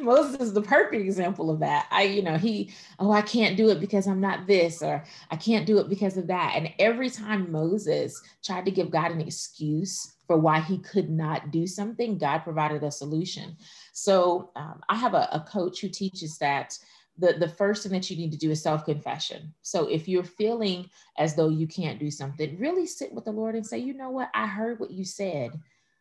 Moses 0.00 0.40
is 0.40 0.52
the 0.52 0.62
perfect 0.62 1.02
example 1.02 1.50
of 1.50 1.58
that. 1.58 1.88
I, 1.90 2.04
you 2.04 2.22
know, 2.22 2.36
he, 2.36 2.70
oh, 3.00 3.10
I 3.10 3.22
can't 3.22 3.56
do 3.56 3.68
it 3.70 3.80
because 3.80 4.06
I'm 4.06 4.20
not 4.20 4.46
this, 4.46 4.80
or 4.80 5.02
I 5.32 5.34
can't 5.34 5.66
do 5.66 5.78
it 5.78 5.88
because 5.88 6.16
of 6.16 6.28
that. 6.28 6.52
And 6.54 6.70
every 6.78 7.10
time 7.10 7.50
Moses 7.50 8.22
tried 8.44 8.64
to 8.66 8.70
give 8.70 8.92
God 8.92 9.10
an 9.10 9.20
excuse 9.20 10.14
for 10.28 10.38
why 10.38 10.60
he 10.60 10.78
could 10.78 11.10
not 11.10 11.50
do 11.50 11.66
something, 11.66 12.16
God 12.16 12.44
provided 12.44 12.84
a 12.84 12.92
solution. 12.92 13.56
So 13.92 14.52
um, 14.54 14.82
I 14.88 14.94
have 14.94 15.14
a, 15.14 15.28
a 15.32 15.44
coach 15.48 15.80
who 15.80 15.88
teaches 15.88 16.38
that 16.38 16.78
the, 17.18 17.34
the 17.34 17.48
first 17.48 17.82
thing 17.82 17.92
that 17.92 18.10
you 18.10 18.16
need 18.16 18.32
to 18.32 18.38
do 18.38 18.50
is 18.50 18.62
self-confession. 18.62 19.52
So 19.62 19.86
if 19.86 20.08
you're 20.08 20.24
feeling 20.24 20.88
as 21.18 21.34
though 21.34 21.48
you 21.48 21.66
can't 21.66 22.00
do 22.00 22.10
something, 22.10 22.58
really 22.58 22.86
sit 22.86 23.12
with 23.12 23.24
the 23.24 23.32
Lord 23.32 23.54
and 23.54 23.66
say, 23.66 23.78
you 23.78 23.94
know 23.94 24.10
what, 24.10 24.30
I 24.34 24.46
heard 24.46 24.80
what 24.80 24.90
you 24.90 25.04
said, 25.04 25.52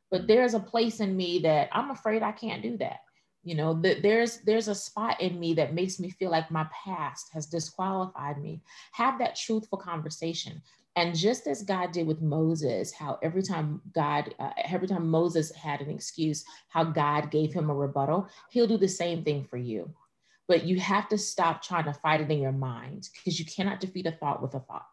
but 0.09 0.27
there's 0.27 0.53
a 0.53 0.59
place 0.59 0.99
in 0.99 1.15
me 1.15 1.39
that 1.39 1.69
I'm 1.71 1.91
afraid 1.91 2.23
I 2.23 2.31
can't 2.31 2.63
do 2.63 2.77
that. 2.77 2.99
You 3.43 3.55
know, 3.55 3.73
that 3.81 4.03
there's 4.03 4.37
there's 4.41 4.67
a 4.67 4.75
spot 4.75 5.19
in 5.19 5.39
me 5.39 5.55
that 5.55 5.73
makes 5.73 5.99
me 5.99 6.11
feel 6.11 6.29
like 6.29 6.51
my 6.51 6.67
past 6.85 7.31
has 7.33 7.47
disqualified 7.47 8.39
me. 8.39 8.61
Have 8.91 9.17
that 9.17 9.35
truthful 9.35 9.79
conversation. 9.79 10.61
And 10.95 11.15
just 11.15 11.47
as 11.47 11.63
God 11.63 11.91
did 11.91 12.05
with 12.05 12.21
Moses, 12.21 12.91
how 12.91 13.17
every 13.23 13.41
time 13.41 13.81
God, 13.95 14.35
uh, 14.39 14.51
every 14.65 14.87
time 14.87 15.09
Moses 15.09 15.51
had 15.55 15.81
an 15.81 15.89
excuse, 15.89 16.45
how 16.67 16.83
God 16.83 17.31
gave 17.31 17.51
him 17.51 17.71
a 17.71 17.73
rebuttal, 17.73 18.27
he'll 18.51 18.67
do 18.67 18.77
the 18.77 18.87
same 18.87 19.23
thing 19.23 19.43
for 19.43 19.57
you 19.57 19.91
but 20.51 20.65
you 20.65 20.77
have 20.81 21.07
to 21.07 21.17
stop 21.17 21.63
trying 21.63 21.85
to 21.85 21.93
fight 21.93 22.19
it 22.19 22.29
in 22.29 22.41
your 22.41 22.51
mind 22.51 23.07
because 23.13 23.39
you 23.39 23.45
cannot 23.45 23.79
defeat 23.79 24.05
a 24.05 24.11
thought 24.11 24.41
with 24.41 24.53
a 24.53 24.59
thought. 24.59 24.85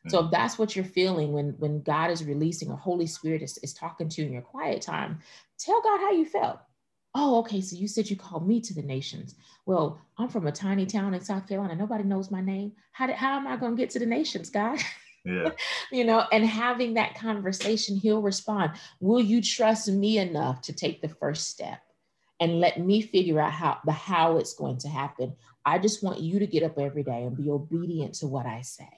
Mm-hmm. 0.00 0.10
So 0.10 0.24
if 0.24 0.32
that's 0.32 0.58
what 0.58 0.74
you're 0.74 0.84
feeling 0.84 1.32
when 1.32 1.54
when 1.58 1.80
God 1.82 2.10
is 2.10 2.24
releasing 2.24 2.72
a 2.72 2.76
Holy 2.76 3.06
Spirit 3.06 3.40
is, 3.40 3.56
is 3.58 3.72
talking 3.72 4.08
to 4.08 4.20
you 4.20 4.26
in 4.26 4.32
your 4.32 4.42
quiet 4.42 4.82
time, 4.82 5.20
tell 5.60 5.80
God 5.80 6.00
how 6.00 6.10
you 6.10 6.24
felt. 6.24 6.58
Oh, 7.14 7.38
okay. 7.38 7.60
So 7.60 7.76
you 7.76 7.86
said 7.86 8.10
you 8.10 8.16
called 8.16 8.48
me 8.48 8.60
to 8.62 8.74
the 8.74 8.82
nations. 8.82 9.36
Well, 9.64 10.00
I'm 10.18 10.28
from 10.28 10.48
a 10.48 10.52
tiny 10.52 10.86
town 10.86 11.14
in 11.14 11.20
South 11.20 11.46
Carolina. 11.46 11.76
Nobody 11.76 12.02
knows 12.02 12.32
my 12.32 12.40
name. 12.40 12.72
How, 12.90 13.06
did, 13.06 13.14
how 13.14 13.36
am 13.36 13.46
I 13.46 13.56
going 13.56 13.76
to 13.76 13.80
get 13.80 13.90
to 13.90 14.00
the 14.00 14.06
nations, 14.06 14.50
God? 14.50 14.80
Yeah. 15.28 15.50
you 15.90 16.04
know, 16.04 16.24
and 16.30 16.46
having 16.46 16.94
that 16.94 17.16
conversation, 17.16 17.96
he'll 17.96 18.22
respond. 18.22 18.74
Will 19.00 19.20
you 19.20 19.42
trust 19.42 19.88
me 19.88 20.18
enough 20.18 20.62
to 20.62 20.72
take 20.72 21.02
the 21.02 21.08
first 21.08 21.50
step? 21.50 21.80
And 22.40 22.60
let 22.60 22.78
me 22.78 23.00
figure 23.00 23.40
out 23.40 23.52
how 23.52 23.78
the 23.84 23.92
how 23.92 24.36
it's 24.36 24.54
going 24.54 24.78
to 24.78 24.88
happen. 24.88 25.34
I 25.64 25.78
just 25.78 26.02
want 26.02 26.20
you 26.20 26.38
to 26.38 26.46
get 26.46 26.62
up 26.62 26.78
every 26.78 27.02
day 27.02 27.24
and 27.24 27.36
be 27.36 27.50
obedient 27.50 28.14
to 28.16 28.26
what 28.26 28.46
I 28.46 28.60
say. 28.62 28.88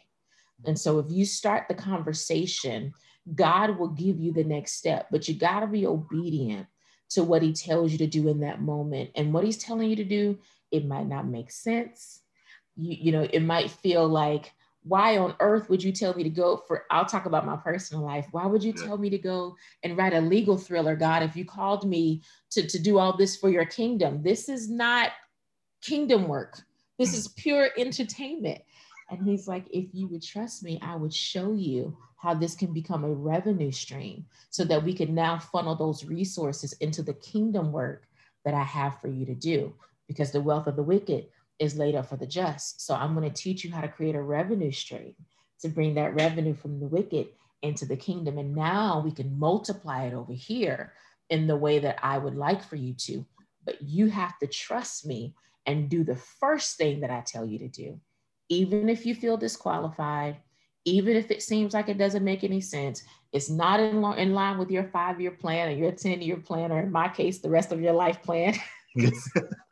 And 0.64 0.78
so 0.78 0.99
if 0.99 1.07
you 1.11 1.25
start 1.25 1.66
the 1.68 1.75
conversation, 1.75 2.92
God 3.35 3.78
will 3.78 3.88
give 3.88 4.18
you 4.18 4.33
the 4.33 4.45
next 4.45 4.73
step, 4.73 5.07
but 5.11 5.28
you 5.28 5.35
got 5.35 5.61
to 5.61 5.66
be 5.66 5.87
obedient 5.87 6.66
to 7.11 7.23
what 7.23 7.42
he 7.42 7.52
tells 7.52 7.92
you 7.92 7.99
to 7.99 8.07
do 8.07 8.28
in 8.28 8.40
that 8.40 8.61
moment. 8.61 9.11
And 9.14 9.33
what 9.33 9.45
he's 9.45 9.59
telling 9.59 9.88
you 9.88 9.97
to 9.97 10.04
do, 10.04 10.38
it 10.71 10.87
might 10.87 11.07
not 11.07 11.26
make 11.26 11.50
sense. 11.50 12.21
You, 12.76 12.97
you 13.00 13.12
know, 13.12 13.26
it 13.30 13.40
might 13.40 13.71
feel 13.71 14.07
like 14.07 14.52
why 14.88 15.18
on 15.18 15.35
earth 15.40 15.68
would 15.68 15.83
you 15.83 15.92
tell 15.92 16.14
me 16.14 16.23
to 16.23 16.30
go 16.30 16.62
for 16.66 16.85
i'll 16.90 17.04
talk 17.04 17.26
about 17.26 17.47
my 17.47 17.57
personal 17.57 18.04
life. 18.04 18.26
Why 18.33 18.47
would 18.47 18.62
you 18.62 18.73
yeah. 18.76 18.87
tell 18.87 18.99
me 18.99 19.11
to 19.11 19.18
go 19.18 19.57
and 19.83 19.97
write 19.97 20.14
a 20.14 20.21
legal 20.21 20.57
thriller 20.57 20.97
god 20.97 21.23
if 21.23 21.37
you 21.37 21.45
called 21.45 21.88
me 21.88 22.23
to, 22.50 22.66
to 22.66 22.78
do 22.78 22.99
all 22.99 23.16
this 23.16 23.37
for 23.37 23.50
your 23.50 23.64
kingdom? 23.64 24.23
This 24.23 24.49
is 24.49 24.71
not 24.71 25.11
kingdom 25.83 26.26
work. 26.26 26.61
This 26.99 27.11
hmm. 27.11 27.18
is 27.18 27.28
pure 27.28 27.68
entertainment. 27.76 28.61
And 29.11 29.26
he's 29.26 29.47
like 29.47 29.66
if 29.71 29.87
you 29.92 30.07
would 30.09 30.23
trust 30.23 30.62
me 30.62 30.78
i 30.83 30.95
would 30.95 31.14
show 31.14 31.52
you 31.52 31.97
how 32.16 32.35
this 32.35 32.54
can 32.54 32.73
become 32.73 33.04
a 33.04 33.11
revenue 33.11 33.71
stream 33.71 34.26
so 34.50 34.64
that 34.64 34.83
we 34.83 34.92
can 34.92 35.14
now 35.14 35.38
funnel 35.38 35.76
those 35.76 36.04
resources 36.04 36.73
into 36.75 37.02
the 37.02 37.14
kingdom 37.14 37.73
work 37.73 38.09
that 38.45 38.54
i 38.54 38.62
have 38.62 39.00
for 39.00 39.09
you 39.09 39.25
to 39.26 39.35
do. 39.35 39.75
Because 40.07 40.33
the 40.33 40.40
wealth 40.40 40.66
of 40.66 40.76
the 40.76 40.83
wicked 40.83 41.28
is 41.59 41.77
laid 41.77 41.95
up 41.95 42.09
for 42.09 42.17
the 42.17 42.27
just. 42.27 42.85
So 42.85 42.95
I'm 42.95 43.15
going 43.15 43.29
to 43.31 43.43
teach 43.43 43.65
you 43.65 43.73
how 43.73 43.81
to 43.81 43.88
create 43.88 44.15
a 44.15 44.23
revenue 44.23 44.73
stream 44.73 45.15
to 45.61 45.69
bring 45.69 45.95
that 45.95 46.15
revenue 46.15 46.55
from 46.55 46.81
the 46.81 46.87
wicked 46.87 47.29
into 47.62 47.85
the 47.85 47.97
kingdom. 47.97 48.38
And 48.38 48.55
now 48.55 49.00
we 49.05 49.11
can 49.11 49.38
multiply 49.38 50.05
it 50.05 50.15
over 50.15 50.33
here 50.33 50.93
in 51.31 51.47
the 51.47 51.57
way 51.57 51.81
that 51.81 51.99
I 52.03 52.19
would 52.19 52.37
like 52.37 52.62
for 52.62 52.77
you 52.77 52.95
to. 52.95 53.27
But 53.65 53.83
you 53.83 54.09
have 54.09 54.38
to 54.38 54.47
trust 54.47 55.05
me 55.05 55.35
and 55.67 55.91
do 55.91 56.05
the 56.05 56.17
first 56.17 56.77
thing 56.77 57.00
that 57.00 57.11
I 57.11 57.23
tell 57.27 57.45
you 57.45 57.59
to 57.59 57.69
do. 57.69 58.00
Even 58.49 58.88
if 58.88 59.05
you 59.05 59.15
feel 59.15 59.37
disqualified, 59.37 60.38
even 60.85 61.17
if 61.17 61.31
it 61.31 61.43
seems 61.43 61.75
like 61.75 61.88
it 61.88 61.99
doesn't 61.99 62.25
make 62.25 62.45
any 62.45 62.61
sense, 62.61 63.03
it's 63.33 63.50
not 63.50 63.79
in, 63.79 64.03
in 64.17 64.33
line 64.33 64.57
with 64.57 64.71
your 64.71 64.85
five 64.85 65.21
year 65.21 65.33
plan 65.33 65.69
or 65.69 65.73
your 65.73 65.93
10 65.93 66.23
year 66.23 66.37
plan, 66.37 66.73
or 66.73 66.81
in 66.81 66.91
my 66.91 67.09
case, 67.09 67.41
the 67.41 67.50
rest 67.50 67.73
of 67.73 67.81
your 67.81 67.93
life 67.93 68.23
plan. 68.23 68.55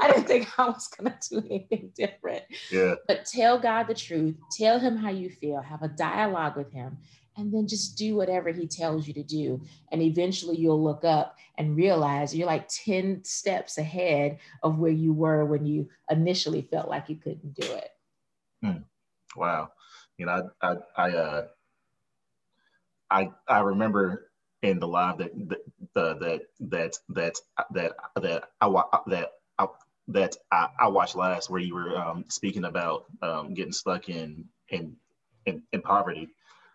I 0.00 0.10
didn't 0.10 0.26
think 0.26 0.58
I 0.58 0.66
was 0.66 0.88
going 0.88 1.12
to 1.12 1.28
do 1.28 1.46
anything 1.46 1.92
different. 1.94 2.42
Yeah. 2.70 2.94
But 3.06 3.26
tell 3.26 3.58
God 3.58 3.84
the 3.84 3.94
truth, 3.94 4.36
tell 4.56 4.78
him 4.78 4.96
how 4.96 5.10
you 5.10 5.30
feel, 5.30 5.60
have 5.60 5.82
a 5.82 5.88
dialogue 5.88 6.56
with 6.56 6.72
him, 6.72 6.98
and 7.36 7.52
then 7.52 7.68
just 7.68 7.96
do 7.96 8.16
whatever 8.16 8.50
he 8.50 8.66
tells 8.66 9.06
you 9.06 9.14
to 9.14 9.22
do. 9.22 9.60
And 9.92 10.02
eventually 10.02 10.56
you'll 10.56 10.82
look 10.82 11.04
up 11.04 11.36
and 11.56 11.76
realize 11.76 12.34
you're 12.34 12.46
like 12.46 12.68
10 12.68 13.24
steps 13.24 13.78
ahead 13.78 14.38
of 14.62 14.78
where 14.78 14.92
you 14.92 15.12
were 15.12 15.44
when 15.44 15.64
you 15.64 15.88
initially 16.10 16.62
felt 16.62 16.88
like 16.88 17.08
you 17.08 17.16
couldn't 17.16 17.54
do 17.54 17.72
it. 17.72 17.90
Hmm. 18.62 18.78
Wow. 19.36 19.70
You 20.16 20.26
know, 20.26 20.50
I, 20.60 20.68
I, 20.68 20.76
I, 20.96 21.10
uh, 21.10 21.46
I, 23.10 23.30
I 23.46 23.60
remember 23.60 24.28
in 24.62 24.78
the 24.78 24.88
live 24.88 25.18
that 25.18 25.32
that 25.48 26.20
that 26.20 26.42
that 26.58 26.94
that 27.08 27.34
that 27.70 27.92
that 28.20 28.44
I 28.60 28.82
that 29.06 29.30
I, 29.58 29.66
that 30.08 30.36
I, 30.50 30.68
I 30.78 30.88
watched 30.88 31.16
last 31.16 31.50
where 31.50 31.60
you 31.60 31.74
were 31.74 31.96
um, 31.96 32.24
speaking 32.28 32.64
about 32.64 33.04
um, 33.22 33.54
getting 33.54 33.72
stuck 33.72 34.08
in 34.08 34.44
in 34.70 34.96
in, 35.46 35.62
in 35.72 35.82
poverty 35.82 36.28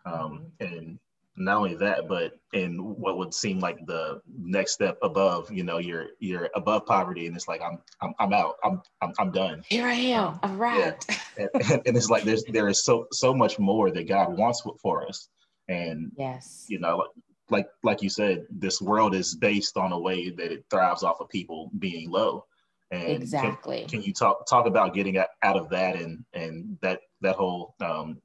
um, 0.06 0.52
and 0.60 1.00
not 1.36 1.58
only 1.58 1.76
that, 1.76 2.08
but 2.08 2.34
in 2.54 2.78
what 2.78 3.18
would 3.18 3.34
seem 3.34 3.60
like 3.60 3.86
the 3.88 4.22
next 4.38 4.74
step 4.74 4.98
above, 5.02 5.52
you 5.52 5.64
know, 5.64 5.80
you're 5.80 6.08
you're 6.20 6.50
above 6.56 6.86
poverty, 6.86 7.26
and 7.26 7.36
it's 7.36 7.48
like 7.48 7.62
I'm 7.62 7.80
I'm, 8.02 8.14
I'm 8.20 8.34
out, 8.34 8.56
I'm, 8.64 8.82
I'm 9.02 9.14
I'm 9.18 9.32
done. 9.32 9.64
Here 9.68 9.88
I 9.88 9.94
am, 9.94 10.40
I've 10.44 10.60
arrived. 10.60 11.06
Yeah. 11.10 11.16
and, 11.38 11.50
and, 11.72 11.82
and, 11.88 11.98
it's 11.98 12.10
like 12.10 12.24
there's 12.24 12.44
there 12.46 12.68
is 12.68 12.84
so 12.84 13.08
so 13.12 13.34
much 13.34 13.58
more 13.58 13.90
that 13.92 14.08
God 14.08 14.38
wants 14.38 14.62
for 14.82 15.08
us, 15.08 15.30
and 15.68 16.12
yes, 16.18 16.66
you 16.68 16.80
know, 16.80 17.08
like 17.50 17.68
like 17.82 18.04
you 18.04 18.10
said, 18.10 18.46
this 18.52 18.80
world 18.80 19.16
is 19.16 19.34
based 19.34 19.76
on 19.76 19.92
a 19.92 20.00
way 20.00 20.30
that 20.30 20.52
it 20.52 20.66
thrives 20.70 21.02
off 21.02 21.20
of 21.20 21.30
people 21.30 21.72
being 21.80 22.12
low. 22.12 22.46
And 22.94 23.24
exactly. 23.24 23.80
Can, 23.82 23.90
can 23.90 24.02
you 24.04 24.14
talk 24.14 24.46
talk 24.48 24.68
about 24.68 24.94
getting 24.94 25.18
out 25.18 25.28
of 25.44 25.70
that 25.70 25.96
and 25.96 26.24
and 26.34 26.78
that 26.82 27.02
that 27.22 27.36
whole 27.36 27.76
um, 27.82 28.22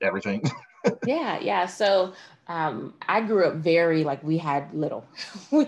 everything? 0.00 0.42
yeah, 1.06 1.40
yeah. 1.40 1.66
So 1.66 2.12
um, 2.46 2.94
I 3.08 3.20
grew 3.20 3.46
up 3.46 3.56
very 3.56 4.04
like 4.04 4.22
we 4.22 4.38
had 4.38 4.72
little, 4.72 5.04
we, 5.50 5.66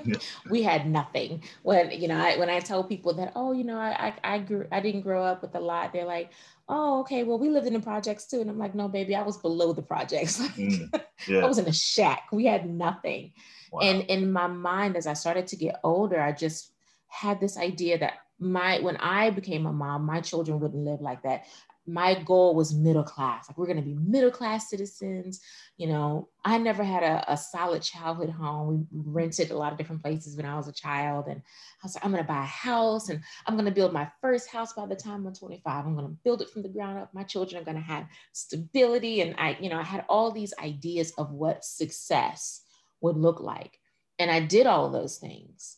we 0.50 0.62
had 0.62 0.88
nothing. 0.88 1.42
When 1.62 1.90
you 1.90 2.08
know, 2.08 2.16
I, 2.16 2.36
when 2.36 2.50
I 2.50 2.60
tell 2.60 2.84
people 2.84 3.14
that, 3.14 3.32
oh, 3.34 3.52
you 3.52 3.64
know, 3.64 3.78
I, 3.78 4.12
I 4.24 4.34
I 4.34 4.38
grew 4.38 4.66
I 4.70 4.80
didn't 4.80 5.02
grow 5.02 5.24
up 5.24 5.42
with 5.42 5.54
a 5.56 5.60
lot. 5.60 5.92
They're 5.92 6.04
like, 6.04 6.30
oh, 6.68 7.00
okay, 7.00 7.24
well, 7.24 7.38
we 7.38 7.48
lived 7.48 7.66
in 7.66 7.72
the 7.72 7.80
projects 7.80 8.26
too, 8.26 8.40
and 8.40 8.48
I'm 8.48 8.58
like, 8.58 8.74
no, 8.74 8.86
baby, 8.88 9.16
I 9.16 9.22
was 9.22 9.38
below 9.38 9.72
the 9.72 9.82
projects. 9.82 10.38
mm, 10.56 11.02
yeah. 11.26 11.40
I 11.40 11.46
was 11.46 11.58
in 11.58 11.66
a 11.66 11.72
shack. 11.72 12.28
We 12.32 12.46
had 12.46 12.68
nothing. 12.68 13.32
Wow. 13.72 13.80
And 13.80 14.02
in 14.02 14.30
my 14.30 14.46
mind, 14.46 14.96
as 14.96 15.08
I 15.08 15.14
started 15.14 15.48
to 15.48 15.56
get 15.56 15.80
older, 15.82 16.20
I 16.20 16.30
just 16.30 16.72
had 17.08 17.40
this 17.40 17.56
idea 17.56 17.98
that 17.98 18.14
my 18.38 18.80
when 18.80 18.96
I 18.96 19.30
became 19.30 19.66
a 19.66 19.72
mom, 19.72 20.04
my 20.04 20.20
children 20.20 20.60
wouldn't 20.60 20.84
live 20.84 21.00
like 21.00 21.22
that 21.22 21.44
my 21.86 22.14
goal 22.22 22.54
was 22.54 22.74
middle 22.74 23.02
class. 23.02 23.48
Like 23.48 23.58
we're 23.58 23.66
to 23.76 23.82
be 23.82 23.94
middle 23.94 24.30
class 24.30 24.70
citizens. 24.70 25.40
You 25.76 25.88
know, 25.88 26.28
I 26.44 26.56
never 26.56 26.82
had 26.82 27.02
a, 27.02 27.32
a, 27.32 27.36
solid 27.36 27.82
childhood 27.82 28.30
home. 28.30 28.68
We 28.68 29.00
rented 29.12 29.50
a 29.50 29.56
lot 29.56 29.72
of 29.72 29.78
different 29.78 30.02
places 30.02 30.36
when 30.36 30.46
I 30.46 30.56
was 30.56 30.66
a 30.66 30.72
child. 30.72 31.26
And 31.26 31.40
I 31.40 31.84
was 31.86 31.94
like, 31.94 32.04
I'm 32.04 32.12
to 32.22 32.28
buy 32.28 32.42
a 32.42 32.46
house 32.46 33.10
and 33.10 33.20
I'm 33.46 33.56
to 33.66 33.70
build 33.70 33.92
my 33.92 34.10
first 34.22 34.50
house 34.50 34.72
by 34.72 34.86
the 34.86 34.96
time 34.96 35.26
I'm 35.26 35.34
25. 35.34 35.86
I'm 35.86 35.96
to 35.96 36.16
build 36.24 36.40
it 36.40 36.50
from 36.50 36.62
the 36.62 36.68
ground 36.70 36.98
up. 36.98 37.12
My 37.12 37.24
children 37.24 37.60
are 37.60 37.64
to 37.76 37.80
have 37.80 38.06
stability. 38.32 39.20
And 39.20 39.34
I, 39.36 39.58
you 39.60 39.68
know, 39.68 39.78
I 39.78 39.84
had 39.84 40.06
all 40.08 40.30
these 40.30 40.54
ideas 40.62 41.12
of 41.18 41.32
what 41.32 41.64
success 41.64 42.62
would 43.02 43.16
look 43.16 43.40
like. 43.40 43.78
And 44.18 44.30
I 44.30 44.40
did 44.40 44.66
all 44.66 44.90
those 44.90 45.18
things. 45.18 45.76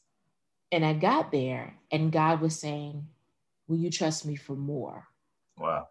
And 0.73 0.85
I 0.85 0.95
got 0.95 1.31
there 1.33 1.75
and 1.91 2.13
God 2.13 2.41
was 2.41 2.59
saying, 2.59 3.07
Will 3.69 3.79
you 3.79 3.91
trust 3.91 4.25
me 4.25 4.37
for 4.37 4.55
more? 4.55 5.09
Wow 5.59 5.89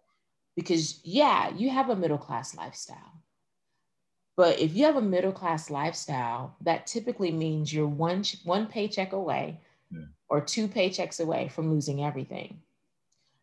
because 0.55 0.99
yeah 1.03 1.53
you 1.55 1.69
have 1.69 1.89
a 1.89 1.95
middle 1.95 2.17
class 2.17 2.55
lifestyle 2.55 3.21
but 4.37 4.59
if 4.59 4.75
you 4.75 4.85
have 4.85 4.95
a 4.95 5.01
middle 5.01 5.31
class 5.31 5.69
lifestyle 5.69 6.55
that 6.61 6.87
typically 6.87 7.31
means 7.31 7.73
you're 7.73 7.87
one 7.87 8.23
one 8.43 8.67
paycheck 8.67 9.13
away 9.13 9.59
yeah. 9.91 10.05
or 10.29 10.41
two 10.41 10.67
paychecks 10.67 11.19
away 11.19 11.49
from 11.49 11.71
losing 11.71 12.03
everything 12.03 12.59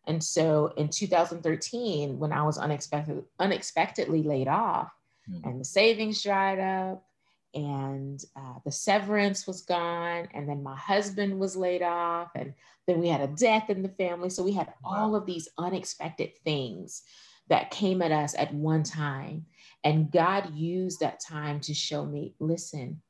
and 0.07 0.23
so 0.23 0.73
in 0.77 0.89
2013 0.89 2.19
when 2.19 2.33
i 2.33 2.43
was 2.43 2.57
unexpected, 2.57 3.23
unexpectedly 3.39 4.23
laid 4.23 4.47
off 4.47 4.91
yeah. 5.27 5.39
and 5.43 5.59
the 5.59 5.65
savings 5.65 6.21
dried 6.23 6.59
up 6.59 7.05
and 7.53 8.23
uh, 8.35 8.55
the 8.65 8.71
severance 8.71 9.45
was 9.45 9.61
gone 9.61 10.27
and 10.33 10.49
then 10.49 10.63
my 10.63 10.75
husband 10.75 11.39
was 11.39 11.55
laid 11.55 11.81
off 11.81 12.31
and 12.35 12.53
then 12.87 12.99
we 12.99 13.07
had 13.07 13.21
a 13.21 13.27
death 13.27 13.69
in 13.69 13.81
the 13.81 13.89
family. 13.89 14.29
So 14.29 14.43
we 14.43 14.53
had 14.53 14.73
all 14.83 15.15
of 15.15 15.25
these 15.25 15.47
unexpected 15.57 16.31
things 16.43 17.03
that 17.49 17.71
came 17.71 18.01
at 18.01 18.11
us 18.11 18.35
at 18.37 18.53
one 18.53 18.83
time 18.83 19.45
and 19.83 20.11
god 20.11 20.53
used 20.53 20.99
that 20.99 21.19
time 21.19 21.59
to 21.59 21.73
show 21.73 22.05
me 22.05 22.33
listen 22.39 23.01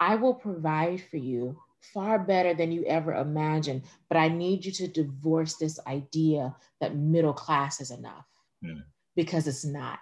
i 0.00 0.14
will 0.14 0.34
provide 0.34 1.02
for 1.10 1.16
you 1.16 1.58
far 1.94 2.18
better 2.18 2.54
than 2.54 2.72
you 2.72 2.84
ever 2.84 3.14
imagined 3.14 3.82
but 4.08 4.18
i 4.18 4.28
need 4.28 4.64
you 4.64 4.72
to 4.72 4.88
divorce 4.88 5.56
this 5.56 5.78
idea 5.86 6.54
that 6.80 6.96
middle 6.96 7.32
class 7.32 7.80
is 7.80 7.90
enough 7.90 8.26
mm. 8.64 8.82
because 9.16 9.46
it's 9.46 9.64
not 9.64 9.98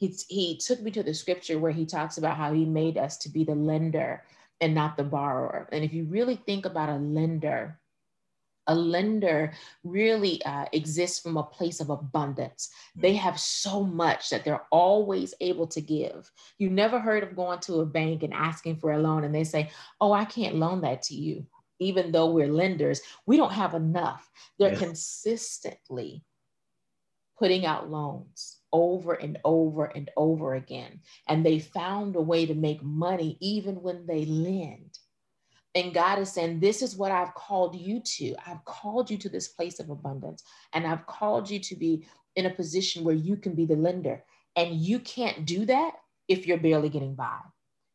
he, 0.00 0.16
he 0.28 0.56
took 0.56 0.80
me 0.80 0.90
to 0.92 1.02
the 1.02 1.12
scripture 1.12 1.58
where 1.58 1.70
he 1.70 1.84
talks 1.84 2.16
about 2.16 2.38
how 2.38 2.54
he 2.54 2.64
made 2.64 2.96
us 2.96 3.18
to 3.18 3.28
be 3.28 3.44
the 3.44 3.54
lender 3.54 4.24
and 4.62 4.74
not 4.74 4.96
the 4.96 5.04
borrower. 5.04 5.68
And 5.72 5.84
if 5.84 5.92
you 5.92 6.04
really 6.04 6.36
think 6.36 6.64
about 6.64 6.88
a 6.88 6.96
lender, 6.96 7.78
a 8.66 8.74
lender 8.74 9.52
really 9.84 10.42
uh, 10.46 10.64
exists 10.72 11.20
from 11.20 11.36
a 11.36 11.42
place 11.42 11.80
of 11.80 11.90
abundance. 11.90 12.70
They 12.96 13.14
have 13.16 13.38
so 13.38 13.84
much 13.84 14.30
that 14.30 14.42
they're 14.42 14.64
always 14.72 15.34
able 15.38 15.66
to 15.66 15.82
give. 15.82 16.30
You 16.56 16.70
never 16.70 16.98
heard 16.98 17.22
of 17.22 17.36
going 17.36 17.60
to 17.60 17.80
a 17.80 17.86
bank 17.86 18.22
and 18.22 18.32
asking 18.32 18.76
for 18.76 18.92
a 18.92 18.98
loan 18.98 19.24
and 19.24 19.34
they 19.34 19.44
say, 19.44 19.70
Oh, 20.00 20.12
I 20.12 20.24
can't 20.24 20.56
loan 20.56 20.80
that 20.80 21.02
to 21.04 21.14
you. 21.14 21.46
Even 21.78 22.10
though 22.10 22.30
we're 22.30 22.52
lenders, 22.52 23.02
we 23.26 23.36
don't 23.36 23.52
have 23.52 23.74
enough. 23.74 24.30
They're 24.58 24.72
yeah. 24.72 24.78
consistently 24.78 26.24
putting 27.38 27.66
out 27.66 27.90
loans 27.90 28.59
over 28.72 29.14
and 29.14 29.38
over 29.44 29.86
and 29.86 30.10
over 30.16 30.54
again. 30.54 31.00
And 31.28 31.44
they 31.44 31.58
found 31.58 32.16
a 32.16 32.20
way 32.20 32.46
to 32.46 32.54
make 32.54 32.82
money 32.82 33.36
even 33.40 33.82
when 33.82 34.06
they 34.06 34.24
lend. 34.24 34.98
And 35.74 35.94
God 35.94 36.18
is 36.18 36.32
saying, 36.32 36.60
This 36.60 36.82
is 36.82 36.96
what 36.96 37.12
I've 37.12 37.34
called 37.34 37.76
you 37.76 38.00
to. 38.00 38.34
I've 38.46 38.64
called 38.64 39.10
you 39.10 39.18
to 39.18 39.28
this 39.28 39.48
place 39.48 39.78
of 39.78 39.90
abundance. 39.90 40.42
And 40.72 40.86
I've 40.86 41.06
called 41.06 41.48
you 41.48 41.60
to 41.60 41.76
be 41.76 42.06
in 42.36 42.46
a 42.46 42.50
position 42.50 43.04
where 43.04 43.14
you 43.14 43.36
can 43.36 43.54
be 43.54 43.66
the 43.66 43.76
lender. 43.76 44.24
And 44.56 44.74
you 44.74 44.98
can't 44.98 45.46
do 45.46 45.64
that 45.66 45.92
if 46.28 46.46
you're 46.46 46.58
barely 46.58 46.88
getting 46.88 47.14
by. 47.14 47.38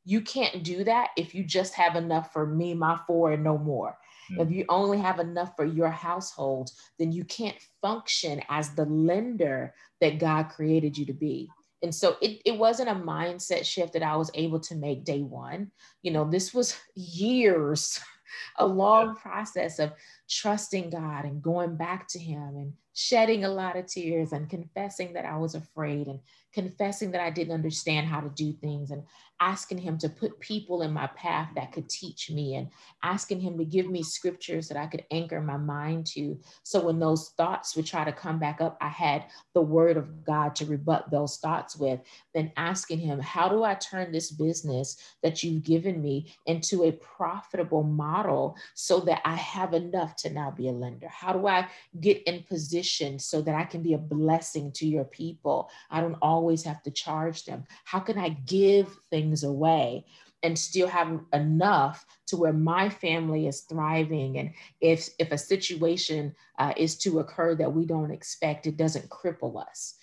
You 0.06 0.22
can't 0.22 0.64
do 0.64 0.84
that 0.84 1.10
if 1.18 1.34
you 1.34 1.44
just 1.44 1.74
have 1.74 1.96
enough 1.96 2.32
for 2.32 2.46
me, 2.46 2.74
my 2.74 3.00
four, 3.08 3.32
and 3.32 3.44
no 3.44 3.58
more. 3.58 3.98
Mm-hmm. 4.32 4.42
If 4.42 4.52
you 4.52 4.66
only 4.70 4.98
have 5.00 5.20
enough 5.20 5.56
for 5.56 5.66
your 5.66 5.90
household, 5.90 6.72
then 7.00 7.12
you 7.12 7.24
can't 7.26 7.58
function 7.82 8.42
as 8.50 8.70
the 8.72 8.86
lender 8.86 9.74
that 10.02 10.20
God 10.20 10.50
created 10.50 10.98
you 10.98 11.06
to 11.06 11.14
be. 11.14 11.50
And 11.82 11.94
so 11.94 12.16
it, 12.22 12.42
it 12.46 12.58
wasn't 12.58 12.90
a 12.90 12.96
mindset 12.96 13.66
shift 13.66 13.94
that 13.94 14.04
I 14.04 14.16
was 14.16 14.32
able 14.34 14.60
to 14.62 14.76
make 14.76 15.04
day 15.04 15.22
one. 15.22 15.72
You 16.02 16.12
know, 16.12 16.30
this 16.30 16.54
was 16.54 16.76
years, 16.96 18.00
a 18.58 18.66
long 18.66 19.08
yeah. 19.08 19.22
process 19.22 19.80
of 19.80 19.92
trusting 20.30 20.90
God 20.90 21.26
and 21.26 21.42
going 21.42 21.76
back 21.76 22.08
to 22.10 22.20
Him 22.20 22.56
and 22.58 22.74
shedding 22.96 23.44
a 23.44 23.50
lot 23.50 23.76
of 23.76 23.86
tears 23.86 24.32
and 24.32 24.50
confessing 24.50 25.12
that 25.14 25.26
I 25.26 25.38
was 25.38 25.54
afraid 25.54 26.08
and 26.08 26.20
confessing 26.54 27.12
that 27.12 27.20
I 27.20 27.30
didn't 27.30 27.54
understand 27.54 28.08
how 28.08 28.22
to 28.22 28.30
do 28.30 28.54
things 28.54 28.90
and 28.90 29.04
asking 29.42 29.80
him 29.80 29.98
to 29.98 30.08
put 30.08 30.40
people 30.40 30.82
in 30.82 30.94
my 30.94 31.08
path 31.08 31.50
that 31.56 31.74
could 31.74 31.90
teach 31.90 32.32
me 32.32 32.56
and 32.56 32.70
asking 33.04 33.42
him 33.42 33.58
to 33.58 33.66
give 33.66 33.90
me 33.90 34.02
scriptures 34.02 34.70
that 34.70 34.78
I 34.78 34.88
could 34.88 35.04
anchor 35.12 35.42
my 35.42 35.58
mind 35.58 36.06
to. 36.14 36.40
So 36.64 36.86
when 36.86 36.98
those 36.98 37.32
thoughts 37.36 37.76
would 37.76 37.86
try 37.86 38.06
to 38.06 38.14
come 38.14 38.40
back 38.40 38.62
up, 38.62 38.78
I 38.80 38.88
had 38.88 39.26
the 39.54 39.62
word 39.62 39.98
of 39.98 40.24
God 40.24 40.56
to 40.56 40.66
rebut 40.66 41.12
those 41.12 41.36
thoughts 41.36 41.76
with. 41.76 42.00
Then 42.34 42.54
asking 42.56 43.00
him, 43.00 43.20
how 43.20 43.50
do 43.50 43.66
I 43.66 43.74
turn 43.74 44.14
this 44.14 44.32
business 44.32 44.96
that 45.22 45.44
you've 45.44 45.64
given 45.64 46.02
me 46.02 46.34
into 46.46 46.86
a 46.86 46.94
profitable 46.94 47.84
model 47.84 48.56
so 48.74 49.02
that 49.02 49.22
I 49.26 49.36
have 49.36 49.74
enough 49.74 50.16
to 50.18 50.30
now 50.30 50.52
be 50.52 50.70
a 50.70 50.72
lender? 50.72 51.10
How 51.10 51.34
do 51.34 51.46
I 51.46 51.68
get 52.00 52.24
in 52.24 52.44
position 52.44 52.85
so 53.20 53.42
that 53.42 53.56
I 53.56 53.66
can 53.66 53.82
be 53.82 53.94
a 53.94 53.98
blessing 53.98 54.72
to 54.74 54.88
your 54.88 55.06
people? 55.06 55.70
I 55.92 56.02
don't 56.02 56.18
always 56.22 56.64
have 56.64 56.82
to 56.84 56.92
charge 56.92 57.46
them. 57.46 57.66
How 57.84 58.00
can 58.00 58.18
I 58.18 58.30
give 58.30 58.88
things? 59.10 59.26
things 59.26 59.44
away 59.44 60.06
and 60.44 60.58
still 60.58 60.88
have 60.88 61.20
enough 61.34 62.06
to 62.28 62.38
where 62.38 62.54
my 62.54 62.90
family 62.90 63.48
is 63.48 63.62
thriving 63.62 64.38
and 64.38 64.52
if 64.82 65.10
if 65.20 65.32
a 65.32 65.38
situation 65.38 66.36
uh, 66.60 66.74
is 66.78 66.98
to 66.98 67.20
occur 67.20 67.56
that 67.56 67.74
we 67.74 67.86
don't 67.86 68.12
expect 68.12 68.68
it 68.68 68.78
doesn't 68.78 69.10
cripple 69.10 69.60
us 69.60 69.96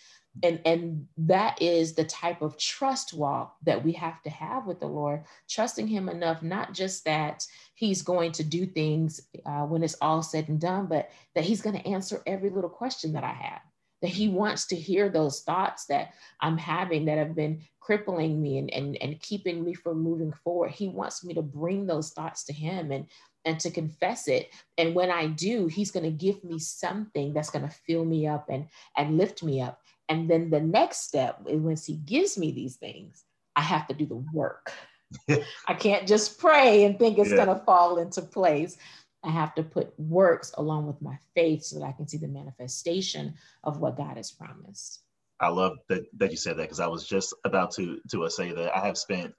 and 0.43 0.61
and 0.65 1.07
that 1.17 1.61
is 1.61 1.95
the 1.95 2.05
type 2.05 2.41
of 2.43 2.57
trust 2.57 3.13
walk 3.13 3.57
that 3.63 3.85
we 3.85 3.93
have 3.93 4.23
to 4.23 4.31
have 4.31 4.67
with 4.67 4.81
the 4.81 4.87
lord 4.87 5.23
trusting 5.49 5.87
him 5.87 6.09
enough 6.09 6.43
not 6.43 6.73
just 6.73 7.05
that 7.05 7.47
he's 7.75 8.03
going 8.03 8.33
to 8.33 8.43
do 8.43 8.65
things 8.65 9.21
uh, 9.45 9.63
when 9.63 9.83
it's 9.83 9.97
all 10.01 10.23
said 10.23 10.49
and 10.49 10.61
done 10.61 10.87
but 10.87 11.11
that 11.35 11.45
he's 11.45 11.61
going 11.61 11.77
to 11.77 11.87
answer 11.89 12.23
every 12.27 12.51
little 12.51 12.71
question 12.71 13.13
that 13.13 13.25
i 13.25 13.33
have 13.33 13.61
that 14.03 14.09
he 14.09 14.29
wants 14.29 14.67
to 14.67 14.77
hear 14.77 15.09
those 15.09 15.43
thoughts 15.43 15.87
that 15.87 16.13
I'm 16.41 16.59
having 16.59 17.05
that 17.07 17.19
have 17.19 17.35
been 17.35 17.63
crippling 17.81 18.43
me 18.43 18.59
and, 18.59 18.71
and, 18.73 18.99
and 19.01 19.21
keeping 19.21 19.65
me 19.65 19.75
from 19.75 20.03
moving 20.03 20.33
forward. 20.45 20.73
He 20.73 20.89
wants 20.89 21.25
me 21.25 21.35
to 21.35 21.43
bring 21.43 21.87
those 21.87 22.11
thoughts 22.11 22.45
to 22.45 22.53
him 22.53 22.91
and, 22.91 23.07
and 23.45 23.59
to 23.61 23.71
confess 23.71 24.27
it. 24.27 24.51
And 24.77 24.95
when 24.95 25.11
I 25.11 25.29
do, 25.29 25.69
he's 25.69 25.93
going 25.93 26.05
to 26.05 26.11
give 26.11 26.43
me 26.43 26.59
something 26.59 27.33
that's 27.33 27.51
going 27.51 27.67
to 27.67 27.75
fill 27.87 28.05
me 28.05 28.27
up 28.27 28.49
and, 28.51 28.67
and 28.97 29.17
lift 29.17 29.43
me 29.43 29.61
up. 29.61 29.81
And 30.09 30.29
then 30.29 30.51
the 30.51 30.61
next 30.61 31.07
step 31.07 31.41
is 31.47 31.61
once 31.61 31.87
he 31.87 31.97
gives 31.97 32.37
me 32.37 32.53
these 32.53 32.77
things, 32.77 33.25
I 33.57 33.63
have 33.63 33.87
to 33.89 33.95
do 33.95 34.07
the 34.07 34.25
work. 34.33 34.73
I 35.69 35.75
can't 35.75 36.07
just 36.07 36.39
pray 36.39 36.85
and 36.85 36.99
think 36.99 37.19
it's 37.19 37.31
yeah. 37.31 37.45
going 37.45 37.59
to 37.59 37.65
fall 37.65 37.99
into 37.99 38.23
place. 38.23 38.77
I 39.25 39.31
have 39.31 39.55
to 39.55 39.63
put 39.63 39.99
works 39.99 40.53
along 40.59 40.87
with 40.87 41.01
my 41.01 41.17
faith 41.35 41.63
so 41.63 41.79
that 41.79 41.85
I 41.85 41.93
can 41.93 42.09
see 42.09 42.19
the 42.19 42.29
manifestation 42.29 43.35
of 43.63 43.79
what 43.79 43.97
God 43.97 44.17
has 44.17 44.33
promised. 44.33 45.01
I 45.41 45.49
love 45.49 45.79
that, 45.89 46.05
that 46.19 46.31
you 46.31 46.37
said 46.37 46.57
that 46.57 46.63
because 46.63 46.81
I 46.81 46.87
was 46.87 47.07
just 47.07 47.35
about 47.45 47.73
to 47.73 48.01
to 48.11 48.29
say 48.31 48.53
that 48.53 48.77
I 48.77 48.85
have 48.87 48.97
spent 48.97 49.33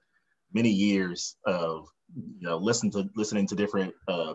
many 0.52 0.70
years 0.70 1.36
of 1.46 1.86
you 2.14 2.46
know 2.46 2.56
listening 2.56 2.92
to 2.92 3.08
listening 3.16 3.46
to 3.48 3.54
different 3.54 3.94
uh, 4.08 4.34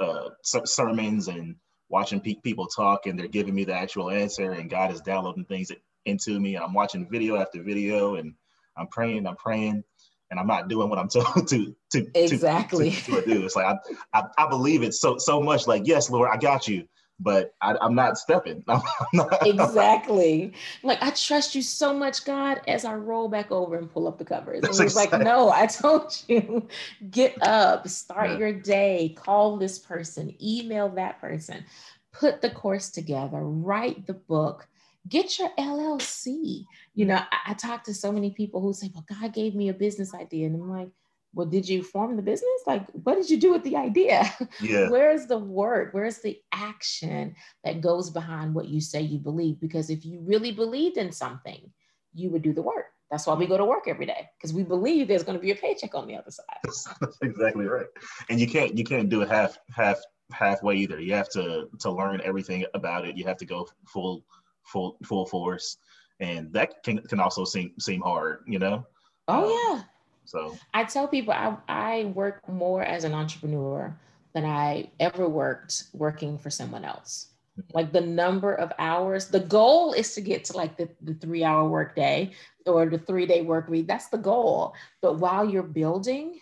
uh, 0.00 0.28
sermons 0.42 1.28
and 1.28 1.56
watching 1.90 2.20
pe- 2.20 2.36
people 2.42 2.66
talk, 2.66 3.06
and 3.06 3.18
they're 3.18 3.28
giving 3.28 3.54
me 3.54 3.64
the 3.64 3.74
actual 3.74 4.10
answer, 4.10 4.52
and 4.52 4.70
God 4.70 4.92
is 4.92 5.00
downloading 5.00 5.44
things 5.44 5.70
into 6.06 6.40
me, 6.40 6.54
and 6.54 6.64
I'm 6.64 6.72
watching 6.72 7.08
video 7.10 7.36
after 7.36 7.62
video, 7.62 8.14
and 8.14 8.34
I'm 8.76 8.86
praying, 8.86 9.26
I'm 9.26 9.36
praying, 9.36 9.84
and 10.30 10.40
I'm 10.40 10.46
not 10.46 10.68
doing 10.68 10.88
what 10.88 10.98
I'm 10.98 11.08
told 11.08 11.48
to 11.48 11.76
to 11.92 12.06
exactly 12.14 12.92
to, 12.92 13.02
to, 13.02 13.20
to 13.20 13.26
do. 13.26 13.44
It's 13.44 13.56
like 13.56 13.66
I, 13.66 13.78
I 14.18 14.24
I 14.38 14.48
believe 14.48 14.82
it 14.82 14.94
so 14.94 15.18
so 15.18 15.42
much. 15.42 15.66
Like 15.66 15.86
yes, 15.86 16.08
Lord, 16.08 16.30
I 16.32 16.36
got 16.36 16.66
you 16.66 16.86
but 17.20 17.54
I, 17.60 17.76
am 17.82 17.94
not 17.94 18.18
stepping. 18.18 18.64
I'm 18.68 18.80
not, 19.12 19.46
exactly. 19.46 20.52
like 20.82 21.02
I 21.02 21.10
trust 21.10 21.54
you 21.54 21.62
so 21.62 21.92
much, 21.92 22.24
God, 22.24 22.62
as 22.66 22.84
I 22.84 22.94
roll 22.94 23.28
back 23.28 23.52
over 23.52 23.76
and 23.76 23.90
pull 23.90 24.08
up 24.08 24.18
the 24.18 24.24
covers. 24.24 24.60
And 24.60 24.68
he's 24.68 24.80
exactly. 24.80 25.18
like, 25.18 25.26
no, 25.26 25.50
I 25.50 25.66
told 25.66 26.16
you, 26.28 26.66
get 27.10 27.36
up, 27.42 27.86
start 27.88 28.30
yeah. 28.30 28.38
your 28.38 28.52
day, 28.52 29.14
call 29.16 29.58
this 29.58 29.78
person, 29.78 30.34
email 30.42 30.88
that 30.90 31.20
person, 31.20 31.64
put 32.12 32.40
the 32.40 32.50
course 32.50 32.88
together, 32.88 33.40
write 33.42 34.06
the 34.06 34.14
book, 34.14 34.66
get 35.08 35.38
your 35.38 35.50
LLC. 35.58 36.64
You 36.94 37.06
know, 37.06 37.16
I, 37.16 37.50
I 37.50 37.54
talk 37.54 37.84
to 37.84 37.94
so 37.94 38.10
many 38.10 38.30
people 38.30 38.60
who 38.60 38.72
say, 38.72 38.90
well, 38.94 39.04
God 39.08 39.34
gave 39.34 39.54
me 39.54 39.68
a 39.68 39.74
business 39.74 40.14
idea. 40.14 40.46
And 40.46 40.56
I'm 40.56 40.70
like, 40.70 40.88
well, 41.32 41.46
did 41.46 41.68
you 41.68 41.82
form 41.82 42.16
the 42.16 42.22
business? 42.22 42.62
Like, 42.66 42.86
what 42.90 43.14
did 43.14 43.30
you 43.30 43.38
do 43.38 43.52
with 43.52 43.62
the 43.62 43.76
idea? 43.76 44.24
Yeah. 44.60 44.88
Where's 44.90 45.26
the 45.26 45.38
work? 45.38 45.94
Where's 45.94 46.18
the 46.18 46.40
action 46.52 47.34
that 47.64 47.80
goes 47.80 48.10
behind 48.10 48.54
what 48.54 48.68
you 48.68 48.80
say 48.80 49.00
you 49.00 49.18
believe? 49.18 49.60
Because 49.60 49.90
if 49.90 50.04
you 50.04 50.20
really 50.20 50.50
believed 50.50 50.96
in 50.96 51.12
something, 51.12 51.70
you 52.14 52.30
would 52.30 52.42
do 52.42 52.52
the 52.52 52.62
work. 52.62 52.86
That's 53.10 53.26
why 53.26 53.34
we 53.34 53.46
go 53.46 53.56
to 53.56 53.64
work 53.64 53.84
every 53.88 54.06
day 54.06 54.28
because 54.36 54.52
we 54.52 54.62
believe 54.62 55.08
there's 55.08 55.24
going 55.24 55.36
to 55.36 55.42
be 55.42 55.50
a 55.50 55.56
paycheck 55.56 55.94
on 55.94 56.06
the 56.06 56.16
other 56.16 56.30
side. 56.30 56.46
That's 57.00 57.18
exactly 57.22 57.66
right. 57.66 57.86
And 58.28 58.38
you 58.38 58.46
can't 58.46 58.76
you 58.78 58.84
can't 58.84 59.08
do 59.08 59.22
it 59.22 59.28
half 59.28 59.58
half 59.74 59.98
halfway 60.32 60.76
either. 60.76 61.00
You 61.00 61.14
have 61.14 61.28
to 61.30 61.68
to 61.80 61.90
learn 61.90 62.20
everything 62.24 62.64
about 62.74 63.06
it. 63.06 63.16
You 63.16 63.24
have 63.24 63.36
to 63.38 63.44
go 63.44 63.68
full 63.88 64.24
full 64.64 64.96
full 65.04 65.26
force, 65.26 65.78
and 66.20 66.52
that 66.52 66.84
can 66.84 66.98
can 66.98 67.18
also 67.18 67.44
seem 67.44 67.72
seem 67.80 68.00
hard. 68.00 68.44
You 68.46 68.60
know. 68.60 68.86
Oh 69.26 69.44
um, 69.44 69.50
yeah 69.50 69.82
so 70.24 70.56
I 70.72 70.84
tell 70.84 71.08
people 71.08 71.32
I, 71.32 71.56
I 71.68 72.04
work 72.04 72.48
more 72.48 72.82
as 72.82 73.04
an 73.04 73.14
entrepreneur 73.14 73.96
than 74.32 74.44
I 74.44 74.90
ever 75.00 75.28
worked 75.28 75.84
working 75.92 76.38
for 76.38 76.50
someone 76.50 76.84
else. 76.84 77.28
Mm-hmm. 77.58 77.76
Like 77.76 77.92
the 77.92 78.00
number 78.00 78.54
of 78.54 78.72
hours, 78.78 79.28
the 79.28 79.40
goal 79.40 79.92
is 79.92 80.14
to 80.14 80.20
get 80.20 80.44
to 80.44 80.56
like 80.56 80.76
the, 80.76 80.88
the 81.02 81.14
three 81.14 81.42
hour 81.42 81.68
workday 81.68 82.32
or 82.66 82.86
the 82.86 82.98
three 82.98 83.26
day 83.26 83.42
work 83.42 83.68
week. 83.68 83.86
That's 83.86 84.08
the 84.08 84.18
goal. 84.18 84.74
But 85.02 85.18
while 85.18 85.48
you're 85.48 85.62
building, 85.62 86.40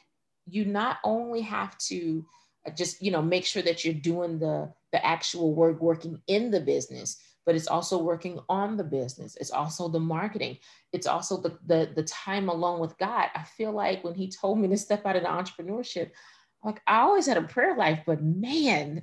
you 0.49 0.65
not 0.65 0.99
only 1.05 1.43
have 1.43 1.77
to 1.79 2.25
just 2.75 3.01
you 3.03 3.11
know 3.11 3.23
make 3.23 3.47
sure 3.47 3.63
that 3.63 3.85
you're 3.85 3.95
doing 3.95 4.39
the 4.39 4.71
the 4.93 5.05
actual 5.05 5.55
work 5.55 5.81
working 5.81 6.21
in 6.27 6.51
the 6.51 6.61
business 6.61 7.17
but 7.49 7.55
it's 7.55 7.67
also 7.67 7.97
working 7.97 8.39
on 8.51 8.77
the 8.77 8.85
business. 8.85 9.35
It's 9.41 9.51
also 9.51 9.89
the 9.89 9.99
marketing. 9.99 10.59
It's 10.93 11.07
also 11.07 11.39
the, 11.39 11.57
the, 11.65 11.91
the 11.97 12.03
time 12.03 12.51
alone 12.51 12.79
with 12.79 12.99
God. 12.99 13.31
I 13.35 13.43
feel 13.43 13.73
like 13.73 14.05
when 14.05 14.13
he 14.13 14.31
told 14.31 14.59
me 14.59 14.69
to 14.69 14.77
step 14.77 15.07
out 15.07 15.17
into 15.17 15.31
entrepreneurship, 15.31 16.11
like 16.63 16.83
I 16.87 16.99
always 16.99 17.25
had 17.25 17.39
a 17.39 17.43
prayer 17.43 17.75
life, 17.75 18.01
but 18.05 18.23
man, 18.23 19.03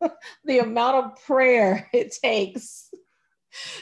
the 0.46 0.60
amount 0.60 0.96
of 0.96 1.22
prayer 1.26 1.90
it 1.92 2.16
takes 2.22 2.88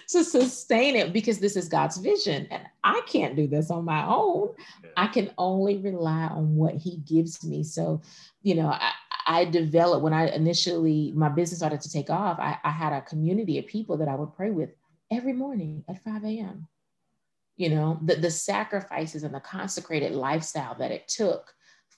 to 0.08 0.24
sustain 0.24 0.96
it 0.96 1.12
because 1.12 1.38
this 1.38 1.54
is 1.54 1.68
God's 1.68 1.98
vision. 1.98 2.48
And 2.50 2.64
I 2.82 3.02
can't 3.06 3.36
do 3.36 3.46
this 3.46 3.70
on 3.70 3.84
my 3.84 4.04
own. 4.04 4.48
I 4.96 5.06
can 5.06 5.30
only 5.38 5.76
rely 5.76 6.24
on 6.26 6.56
what 6.56 6.74
He 6.74 6.96
gives 6.96 7.44
me. 7.44 7.62
So, 7.62 8.02
you 8.42 8.56
know, 8.56 8.66
I, 8.66 8.90
I 9.26 9.44
developed 9.44 10.04
when 10.04 10.12
I 10.12 10.28
initially 10.28 11.12
my 11.14 11.28
business 11.28 11.58
started 11.58 11.80
to 11.80 11.90
take 11.90 12.10
off. 12.10 12.38
I, 12.38 12.58
I 12.62 12.70
had 12.70 12.92
a 12.92 13.02
community 13.02 13.58
of 13.58 13.66
people 13.66 13.96
that 13.98 14.08
I 14.08 14.14
would 14.14 14.34
pray 14.34 14.50
with 14.50 14.70
every 15.10 15.32
morning 15.32 15.84
at 15.88 16.02
5 16.02 16.24
a.m. 16.24 16.68
You 17.56 17.70
know, 17.70 17.98
the, 18.02 18.16
the 18.16 18.30
sacrifices 18.30 19.24
and 19.24 19.34
the 19.34 19.40
consecrated 19.40 20.12
lifestyle 20.12 20.76
that 20.76 20.92
it 20.92 21.08
took 21.08 21.52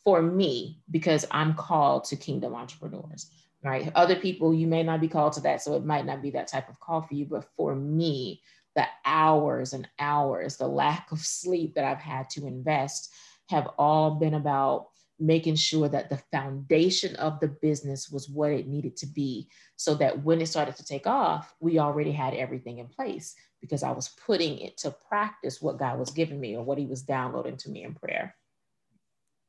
for 0.04 0.22
me 0.22 0.80
because 0.90 1.26
I'm 1.30 1.54
called 1.54 2.04
to 2.04 2.16
kingdom 2.16 2.54
entrepreneurs, 2.54 3.30
right? 3.62 3.92
Other 3.94 4.16
people, 4.16 4.54
you 4.54 4.66
may 4.66 4.82
not 4.82 5.00
be 5.00 5.08
called 5.08 5.34
to 5.34 5.40
that. 5.42 5.60
So 5.60 5.74
it 5.74 5.84
might 5.84 6.06
not 6.06 6.22
be 6.22 6.30
that 6.30 6.48
type 6.48 6.68
of 6.68 6.80
call 6.80 7.02
for 7.02 7.14
you. 7.14 7.26
But 7.26 7.44
for 7.56 7.74
me, 7.74 8.40
the 8.74 8.86
hours 9.04 9.74
and 9.74 9.88
hours, 9.98 10.56
the 10.56 10.68
lack 10.68 11.12
of 11.12 11.18
sleep 11.18 11.74
that 11.74 11.84
I've 11.84 11.98
had 11.98 12.30
to 12.30 12.46
invest 12.46 13.12
have 13.50 13.68
all 13.76 14.12
been 14.12 14.34
about 14.34 14.88
making 15.20 15.56
sure 15.56 15.88
that 15.88 16.10
the 16.10 16.20
foundation 16.30 17.16
of 17.16 17.40
the 17.40 17.48
business 17.48 18.10
was 18.10 18.28
what 18.28 18.52
it 18.52 18.68
needed 18.68 18.96
to 18.96 19.06
be 19.06 19.48
so 19.76 19.94
that 19.94 20.22
when 20.22 20.40
it 20.40 20.46
started 20.46 20.76
to 20.76 20.84
take 20.84 21.06
off, 21.06 21.54
we 21.60 21.78
already 21.78 22.12
had 22.12 22.34
everything 22.34 22.78
in 22.78 22.86
place 22.86 23.34
because 23.60 23.82
I 23.82 23.90
was 23.90 24.10
putting 24.26 24.58
it 24.58 24.76
to 24.78 24.94
practice 25.08 25.60
what 25.60 25.78
God 25.78 25.98
was 25.98 26.10
giving 26.10 26.40
me 26.40 26.56
or 26.56 26.64
what 26.64 26.78
he 26.78 26.86
was 26.86 27.02
downloading 27.02 27.56
to 27.58 27.70
me 27.70 27.82
in 27.82 27.94
prayer. 27.94 28.36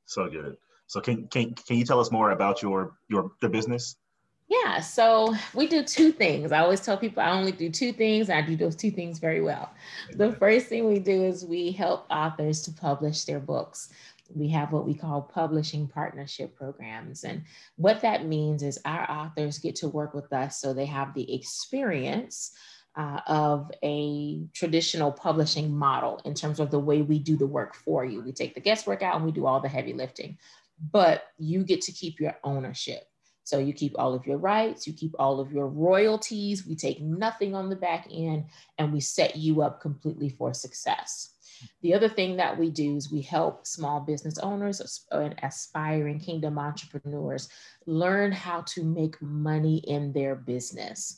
So 0.05 0.27
good. 0.27 0.57
So 0.87 1.01
can, 1.01 1.27
can, 1.27 1.53
can 1.53 1.77
you 1.77 1.85
tell 1.85 1.99
us 1.99 2.11
more 2.11 2.31
about 2.31 2.63
your, 2.63 2.97
your, 3.09 3.31
your 3.41 3.51
business? 3.51 3.95
Yeah, 4.47 4.79
so 4.79 5.35
we 5.53 5.67
do 5.67 5.83
two 5.83 6.11
things. 6.11 6.51
I 6.51 6.59
always 6.61 6.81
tell 6.81 6.97
people 6.97 7.21
I 7.21 7.29
only 7.29 7.51
do 7.51 7.69
two 7.69 7.93
things, 7.93 8.29
and 8.29 8.39
I 8.39 8.41
do 8.41 8.55
those 8.55 8.75
two 8.75 8.89
things 8.89 9.19
very 9.19 9.41
well. 9.41 9.71
The 10.15 10.33
first 10.33 10.65
thing 10.65 10.87
we 10.87 10.97
do 10.97 11.23
is 11.23 11.45
we 11.45 11.71
help 11.71 12.07
authors 12.09 12.63
to 12.63 12.71
publish 12.71 13.25
their 13.25 13.39
books 13.39 13.89
we 14.33 14.49
have 14.49 14.71
what 14.71 14.85
we 14.85 14.93
call 14.93 15.21
publishing 15.21 15.87
partnership 15.87 16.55
programs. 16.55 17.23
And 17.23 17.43
what 17.75 18.01
that 18.01 18.25
means 18.25 18.63
is 18.63 18.79
our 18.85 19.09
authors 19.09 19.59
get 19.59 19.75
to 19.77 19.89
work 19.89 20.13
with 20.13 20.31
us 20.33 20.59
so 20.59 20.73
they 20.73 20.85
have 20.85 21.13
the 21.13 21.33
experience 21.33 22.51
uh, 22.95 23.21
of 23.27 23.71
a 23.83 24.41
traditional 24.53 25.11
publishing 25.11 25.75
model 25.75 26.21
in 26.25 26.33
terms 26.33 26.59
of 26.59 26.71
the 26.71 26.79
way 26.79 27.01
we 27.01 27.19
do 27.19 27.37
the 27.37 27.47
work 27.47 27.75
for 27.75 28.03
you. 28.03 28.21
We 28.21 28.31
take 28.31 28.55
the 28.55 28.61
guesswork 28.61 29.01
out 29.01 29.15
and 29.15 29.25
we 29.25 29.31
do 29.31 29.45
all 29.45 29.59
the 29.59 29.69
heavy 29.69 29.93
lifting, 29.93 30.37
but 30.91 31.23
you 31.37 31.63
get 31.63 31.81
to 31.81 31.91
keep 31.91 32.19
your 32.19 32.35
ownership. 32.43 33.03
So 33.43 33.57
you 33.57 33.73
keep 33.73 33.95
all 33.97 34.13
of 34.13 34.27
your 34.27 34.37
rights, 34.37 34.85
you 34.85 34.93
keep 34.93 35.15
all 35.17 35.39
of 35.39 35.51
your 35.51 35.67
royalties. 35.67 36.67
We 36.67 36.75
take 36.75 37.01
nothing 37.01 37.55
on 37.55 37.69
the 37.69 37.75
back 37.75 38.07
end 38.11 38.45
and 38.77 38.93
we 38.93 38.99
set 38.99 39.35
you 39.35 39.63
up 39.63 39.81
completely 39.81 40.29
for 40.29 40.53
success. 40.53 41.33
The 41.81 41.93
other 41.93 42.09
thing 42.09 42.37
that 42.37 42.57
we 42.57 42.69
do 42.69 42.95
is 42.95 43.11
we 43.11 43.21
help 43.21 43.65
small 43.65 43.99
business 43.99 44.37
owners 44.39 45.05
and 45.11 45.35
aspiring 45.43 46.19
kingdom 46.19 46.57
entrepreneurs 46.57 47.49
learn 47.85 48.31
how 48.31 48.61
to 48.61 48.83
make 48.83 49.21
money 49.21 49.77
in 49.87 50.11
their 50.11 50.35
business. 50.35 51.17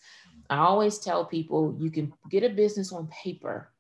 I 0.50 0.58
always 0.58 1.00
tell 1.00 1.26
people 1.26 1.76
you 1.80 1.90
can 1.90 2.14
get 2.30 2.44
a 2.44 2.50
business 2.50 2.92
on 2.92 3.08
paper, 3.08 3.72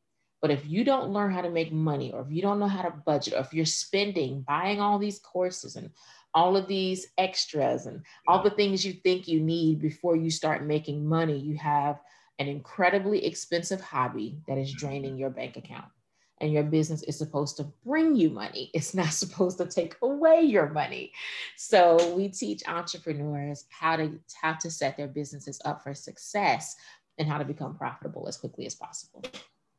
but 0.41 0.52
if 0.52 0.65
you 0.65 0.84
don't 0.84 1.12
learn 1.12 1.32
how 1.32 1.41
to 1.41 1.50
make 1.50 1.71
money, 1.71 2.12
or 2.12 2.21
if 2.21 2.32
you 2.32 2.41
don't 2.41 2.60
know 2.60 2.67
how 2.67 2.82
to 2.84 2.91
budget, 3.06 3.34
or 3.34 3.41
if 3.41 3.54
you're 3.54 3.65
spending, 3.65 4.41
buying 4.41 4.80
all 4.80 4.97
these 4.97 5.19
courses 5.19 5.76
and 5.76 5.91
all 6.34 6.56
of 6.56 6.67
these 6.67 7.08
extras 7.17 7.88
and 7.88 8.02
all 8.28 8.41
the 8.41 8.50
things 8.52 8.86
you 8.86 8.93
think 8.93 9.28
you 9.28 9.41
need 9.41 9.82
before 9.82 10.15
you 10.15 10.32
start 10.32 10.65
making 10.65 11.06
money, 11.06 11.38
you 11.38 11.58
have 11.58 12.00
an 12.39 12.47
incredibly 12.47 13.24
expensive 13.26 13.82
hobby 13.82 14.39
that 14.47 14.58
is 14.58 14.69
mm-hmm. 14.69 14.80
draining 14.80 15.17
your 15.17 15.30
bank 15.30 15.58
account 15.58 15.86
and 16.42 16.52
your 16.52 16.64
business 16.64 17.04
is 17.04 17.18
supposed 17.18 17.56
to 17.58 17.72
bring 17.86 18.16
you 18.16 18.30
money. 18.30 18.72
It's 18.82 18.94
not 18.94 19.14
supposed 19.14 19.60
to 19.60 19.66
take 19.66 19.96
away 20.02 20.42
your 20.42 20.70
money. 20.70 21.14
So 21.56 22.14
we 22.16 22.30
teach 22.30 22.64
entrepreneurs 22.68 23.66
how 23.70 23.96
to 23.96 24.20
how 24.42 24.54
to 24.54 24.72
set 24.72 24.98
their 24.98 25.08
businesses 25.08 25.62
up 25.64 25.84
for 25.84 25.94
success 25.94 26.76
and 27.18 27.28
how 27.28 27.38
to 27.38 27.46
become 27.46 27.78
profitable 27.78 28.28
as 28.28 28.38
quickly 28.38 28.66
as 28.66 28.76
possible. 28.76 29.24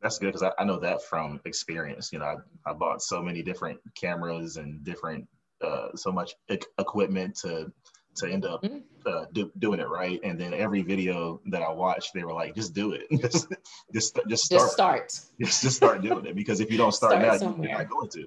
That's 0.00 0.18
good 0.18 0.26
because 0.26 0.42
I, 0.42 0.52
I, 0.58 0.64
know 0.64 0.78
that 0.80 1.02
from 1.02 1.40
experience. 1.44 2.12
You 2.12 2.18
know, 2.18 2.24
I, 2.24 2.70
I 2.70 2.72
bought 2.72 3.02
so 3.02 3.22
many 3.22 3.42
different 3.42 3.80
cameras 3.94 4.56
and 4.56 4.84
different 4.84 5.28
uh, 5.62 5.88
so 5.94 6.10
much 6.10 6.34
equipment 6.78 7.36
to 7.42 7.72
to 8.16 8.30
end 8.30 8.44
up 8.44 8.62
mm-hmm. 8.62 8.78
uh, 9.06 9.24
do, 9.32 9.50
doing 9.58 9.80
it 9.80 9.88
right. 9.88 10.20
And 10.22 10.38
then 10.38 10.54
every 10.54 10.82
video 10.82 11.40
that 11.46 11.62
I 11.62 11.70
watched, 11.70 12.12
they 12.14 12.24
were 12.24 12.32
like, 12.32 12.54
"Just 12.54 12.74
do 12.74 12.92
it. 12.92 13.06
just, 13.20 13.48
just, 13.92 14.18
just 14.28 14.44
start. 14.44 14.60
Just 14.60 14.72
start. 14.72 15.20
Just, 15.40 15.62
just 15.62 15.76
start 15.76 16.02
doing 16.02 16.26
it. 16.26 16.36
Because 16.36 16.60
if 16.60 16.70
you 16.70 16.78
don't 16.78 16.92
start, 16.92 17.12
start 17.12 17.26
now, 17.26 17.36
somewhere. 17.36 17.68
you're 17.68 17.78
not 17.78 17.90
going 17.90 18.08
to." 18.10 18.26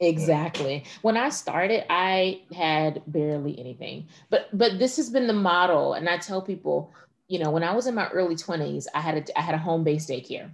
Exactly. 0.00 0.84
When 1.02 1.16
I 1.16 1.30
started, 1.30 1.84
I 1.90 2.42
had 2.54 3.02
barely 3.06 3.58
anything, 3.58 4.08
but 4.28 4.48
but 4.52 4.78
this 4.78 4.96
has 4.96 5.08
been 5.08 5.26
the 5.26 5.32
model, 5.32 5.94
and 5.94 6.08
I 6.08 6.18
tell 6.18 6.42
people, 6.42 6.92
you 7.28 7.38
know, 7.38 7.50
when 7.50 7.62
I 7.62 7.74
was 7.74 7.86
in 7.86 7.94
my 7.94 8.08
early 8.10 8.36
twenties, 8.36 8.86
I 8.94 9.00
had 9.00 9.16
a 9.16 9.38
I 9.38 9.42
had 9.42 9.54
a 9.54 9.58
home 9.58 9.84
based 9.84 10.10
daycare. 10.10 10.50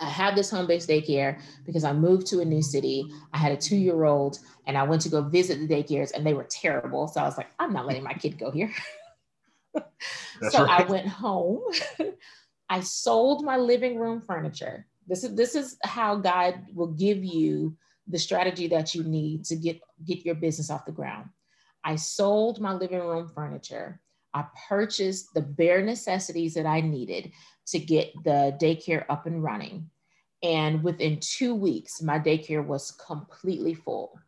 I 0.00 0.04
had 0.04 0.36
this 0.36 0.50
home 0.50 0.66
based 0.66 0.88
daycare 0.88 1.40
because 1.64 1.84
I 1.84 1.92
moved 1.92 2.26
to 2.28 2.40
a 2.40 2.44
new 2.44 2.62
city. 2.62 3.10
I 3.32 3.38
had 3.38 3.52
a 3.52 3.56
two 3.56 3.76
year 3.76 4.04
old 4.04 4.38
and 4.66 4.76
I 4.76 4.82
went 4.82 5.02
to 5.02 5.08
go 5.08 5.22
visit 5.22 5.58
the 5.58 5.74
daycares 5.74 6.12
and 6.12 6.26
they 6.26 6.34
were 6.34 6.44
terrible. 6.44 7.08
So 7.08 7.20
I 7.20 7.24
was 7.24 7.38
like, 7.38 7.48
I'm 7.58 7.72
not 7.72 7.86
letting 7.86 8.04
my 8.04 8.12
kid 8.12 8.38
go 8.38 8.50
here. 8.50 8.70
so 10.50 10.64
right. 10.64 10.80
I 10.80 10.84
went 10.84 11.08
home. 11.08 11.62
I 12.68 12.80
sold 12.80 13.44
my 13.44 13.56
living 13.56 13.98
room 13.98 14.20
furniture. 14.20 14.86
This 15.06 15.24
is 15.24 15.34
this 15.34 15.54
is 15.54 15.78
how 15.84 16.16
God 16.16 16.66
will 16.74 16.88
give 16.88 17.24
you 17.24 17.76
the 18.08 18.18
strategy 18.18 18.68
that 18.68 18.94
you 18.94 19.04
need 19.04 19.44
to 19.46 19.56
get 19.56 19.80
get 20.04 20.24
your 20.26 20.34
business 20.34 20.70
off 20.70 20.84
the 20.84 20.92
ground. 20.92 21.30
I 21.84 21.96
sold 21.96 22.60
my 22.60 22.74
living 22.74 23.00
room 23.00 23.28
furniture. 23.28 24.00
I 24.34 24.44
purchased 24.68 25.32
the 25.32 25.40
bare 25.40 25.80
necessities 25.80 26.54
that 26.54 26.66
I 26.66 26.80
needed 26.82 27.32
to 27.68 27.78
get 27.78 28.12
the 28.24 28.56
daycare 28.60 29.04
up 29.08 29.26
and 29.26 29.42
running. 29.42 29.90
And 30.42 30.82
within 30.82 31.18
two 31.20 31.54
weeks, 31.54 32.02
my 32.02 32.18
daycare 32.18 32.64
was 32.64 32.92
completely 32.92 33.74
full. 33.74 34.18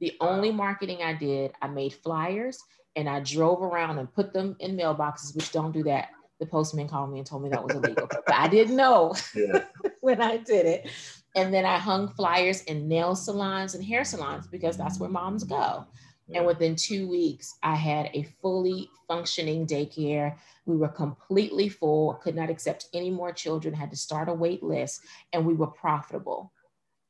The 0.00 0.12
only 0.20 0.52
marketing 0.52 1.02
I 1.02 1.14
did, 1.14 1.52
I 1.62 1.68
made 1.68 1.94
flyers 1.94 2.58
and 2.96 3.08
I 3.08 3.20
drove 3.20 3.62
around 3.62 3.98
and 3.98 4.12
put 4.12 4.32
them 4.32 4.56
in 4.60 4.76
mailboxes, 4.76 5.34
which 5.34 5.52
don't 5.52 5.72
do 5.72 5.82
that. 5.84 6.08
The 6.40 6.46
postman 6.46 6.88
called 6.88 7.12
me 7.12 7.18
and 7.18 7.26
told 7.26 7.42
me 7.42 7.48
that 7.50 7.64
was 7.64 7.76
illegal, 7.76 8.08
but 8.26 8.34
I 8.34 8.48
didn't 8.48 8.76
know 8.76 9.14
yeah. 9.34 9.64
when 10.00 10.20
I 10.20 10.36
did 10.38 10.66
it. 10.66 10.90
And 11.36 11.52
then 11.52 11.64
I 11.64 11.78
hung 11.78 12.08
flyers 12.08 12.62
in 12.62 12.86
nail 12.86 13.16
salons 13.16 13.74
and 13.74 13.84
hair 13.84 14.04
salons 14.04 14.46
because 14.46 14.76
that's 14.76 15.00
where 15.00 15.10
moms 15.10 15.42
go. 15.42 15.86
Yeah. 16.26 16.38
And 16.38 16.46
within 16.46 16.76
two 16.76 17.08
weeks, 17.08 17.58
I 17.62 17.74
had 17.74 18.10
a 18.14 18.22
fully 18.40 18.90
functioning 19.06 19.66
daycare. 19.66 20.36
We 20.64 20.76
were 20.76 20.88
completely 20.88 21.68
full, 21.68 22.14
could 22.14 22.34
not 22.34 22.50
accept 22.50 22.88
any 22.94 23.10
more 23.10 23.32
children, 23.32 23.74
had 23.74 23.90
to 23.90 23.96
start 23.96 24.28
a 24.28 24.32
wait 24.32 24.62
list, 24.62 25.02
and 25.32 25.44
we 25.44 25.54
were 25.54 25.66
profitable. 25.66 26.52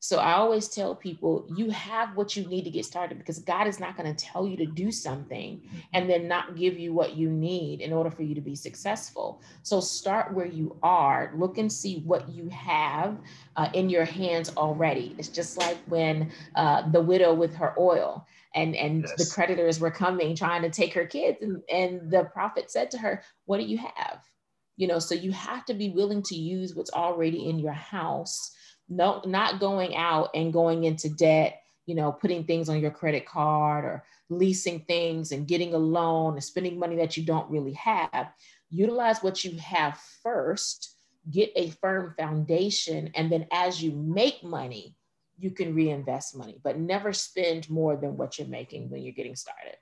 So 0.05 0.18
I 0.18 0.35
always 0.35 0.68
tell 0.68 0.94
people 0.94 1.46
you 1.57 1.70
have 1.70 2.14
what 2.14 2.37
you 2.37 2.46
need 2.46 2.64
to 2.64 2.70
get 2.70 2.85
started 2.85 3.16
because 3.16 3.38
God 3.38 3.66
is 3.66 3.81
not 3.81 3.96
going 3.96 4.14
to 4.14 4.24
tell 4.24 4.46
you 4.46 4.55
to 4.59 4.66
do 4.66 4.92
something 4.92 5.57
mm-hmm. 5.57 5.79
and 5.94 6.11
then 6.11 6.29
not 6.29 6.57
give 6.57 6.79
you 6.79 6.92
what 6.92 7.16
you 7.16 7.31
need 7.31 7.81
in 7.81 7.90
order 7.90 8.11
for 8.11 8.22
you 8.22 8.35
to 8.35 8.42
be 8.42 8.55
successful. 8.55 9.40
So 9.62 9.81
start 9.81 10.35
where 10.35 10.44
you 10.44 10.77
are, 10.83 11.33
look 11.35 11.57
and 11.57 11.72
see 11.72 12.03
what 12.05 12.29
you 12.29 12.50
have 12.50 13.16
uh, 13.57 13.70
in 13.72 13.88
your 13.88 14.05
hands 14.05 14.53
already. 14.59 15.14
It's 15.16 15.29
just 15.29 15.57
like 15.57 15.79
when 15.87 16.31
uh, 16.55 16.90
the 16.90 17.00
widow 17.00 17.33
with 17.33 17.55
her 17.55 17.72
oil 17.79 18.27
and 18.55 18.75
and 18.77 19.03
yes. 19.03 19.14
the 19.17 19.35
creditors 19.35 19.81
were 19.81 19.90
coming 19.90 20.35
trying 20.37 20.62
to 20.62 20.71
take 20.71 20.95
her 20.95 21.07
kids 21.07 21.38
and, 21.43 21.62
and 21.73 22.11
the 22.11 22.25
prophet 22.25 22.71
said 22.71 22.90
to 22.93 22.99
her, 22.99 23.23
"What 23.47 23.59
do 23.59 23.64
you 23.64 23.79
have?" 23.79 24.21
You 24.77 24.88
know, 24.88 24.99
so 24.99 25.14
you 25.14 25.33
have 25.33 25.64
to 25.67 25.75
be 25.75 25.90
willing 25.90 26.23
to 26.25 26.35
use 26.35 26.75
what's 26.75 26.93
already 26.93 27.49
in 27.49 27.59
your 27.59 27.73
house 27.73 28.55
no, 28.88 29.23
not 29.25 29.61
going 29.61 29.97
out 29.97 30.31
and 30.35 30.53
going 30.53 30.85
into 30.85 31.09
debt, 31.09 31.62
you 31.87 31.95
know, 31.95 32.12
putting 32.12 32.45
things 32.45 32.69
on 32.69 32.81
your 32.81 32.90
credit 32.90 33.27
card 33.27 33.85
or 33.85 34.05
leasing 34.31 34.81
things 34.81 35.33
and 35.33 35.49
getting 35.49 35.75
a 35.75 35.79
loan 35.79 36.35
and 36.35 36.45
spending 36.45 36.79
money 36.79 36.97
that 36.97 37.17
you 37.17 37.25
don't 37.25 37.51
really 37.51 37.73
have. 37.73 38.33
Utilize 38.71 39.23
what 39.23 39.45
you 39.45 39.59
have 39.59 39.99
first, 40.23 40.97
get 41.31 41.51
a 41.57 41.71
firm 41.71 42.14
foundation, 42.19 43.11
and 43.14 43.31
then 43.31 43.47
as 43.53 43.83
you 43.83 43.93
make 43.93 44.43
money, 44.43 44.97
you 45.38 45.51
can 45.51 45.75
reinvest 45.75 46.37
money, 46.37 46.61
but 46.62 46.79
never 46.79 47.12
spend 47.12 47.68
more 47.68 47.97
than 47.97 48.16
what 48.16 48.38
you're 48.38 48.49
making 48.49 48.90
when 48.90 49.03
you're 49.03 49.14
getting 49.14 49.37
started. 49.37 49.77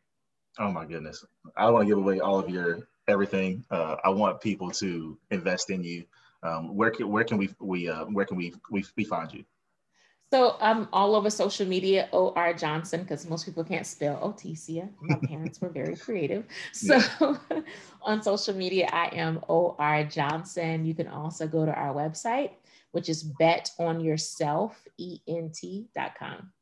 Oh 0.59 0.71
my 0.71 0.85
goodness. 0.85 1.25
I 1.57 1.71
want 1.71 1.85
to 1.85 1.89
give 1.89 1.99
away 1.99 2.21
all 2.21 2.39
of 2.39 2.51
your 2.51 2.89
everything. 3.09 3.65
Uh, 3.71 3.97
I 4.05 4.11
want 4.11 4.41
people 4.41 4.71
to 4.71 5.19
invest 5.31 5.71
in 5.71 5.83
you 5.83 6.05
um, 6.43 6.77
where 6.77 6.91
can 6.91 7.09
where 7.09 7.25
can 7.25 7.39
we 7.39 7.51
we 7.61 7.89
uh, 7.89 8.05
where 8.07 8.25
can 8.25 8.37
we, 8.37 8.55
we 8.71 8.85
we 8.97 9.05
find 9.05 9.33
you? 9.33 9.45
So 10.33 10.57
I'm 10.63 10.89
all 10.95 11.15
over 11.15 11.29
social 11.29 11.67
media, 11.67 12.09
O.R. 12.11 12.55
Johnson, 12.55 13.03
because 13.03 13.29
most 13.29 13.45
people 13.45 13.65
can't 13.65 13.87
spell 13.87 14.19
Otescia. 14.23 14.89
My 15.03 15.17
parents 15.29 15.61
were 15.61 15.69
very 15.69 15.95
creative. 15.95 16.47
So 16.73 17.01
yeah. 17.21 17.61
on 18.03 18.23
social 18.23 18.55
media, 18.55 18.89
I 18.91 19.09
am 19.09 19.45
O.R. 19.51 20.05
Johnson. 20.05 20.87
You 20.87 20.95
can 20.95 21.07
also 21.07 21.47
go 21.47 21.67
to 21.67 21.73
our 21.73 21.95
website, 21.95 22.53
which 22.93 23.09
is 23.09 23.25
betonyourself, 23.25 24.73
E-N-T.com. 24.99 26.53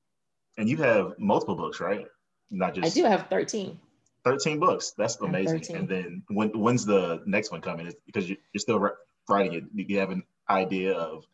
And 0.58 0.68
you 0.68 0.76
have 0.78 1.14
multiple 1.18 1.54
books, 1.54 1.80
right? 1.80 2.06
Not 2.50 2.74
just 2.74 2.86
I 2.86 3.00
do 3.00 3.06
have 3.06 3.28
13. 3.28 3.78
13 4.24 4.58
books. 4.58 4.92
That's 4.98 5.16
amazing. 5.20 5.76
And 5.76 5.88
then 5.88 6.22
when 6.28 6.50
when's 6.50 6.84
the 6.84 7.22
next 7.26 7.50
one 7.50 7.60
coming? 7.60 7.92
Because 8.06 8.28
you're 8.28 8.38
still 8.56 8.90
writing 9.28 9.54
it? 9.54 9.76
Do 9.76 9.82
you 9.82 9.98
have 9.98 10.10
an 10.10 10.24
idea 10.48 10.92
of? 10.92 11.26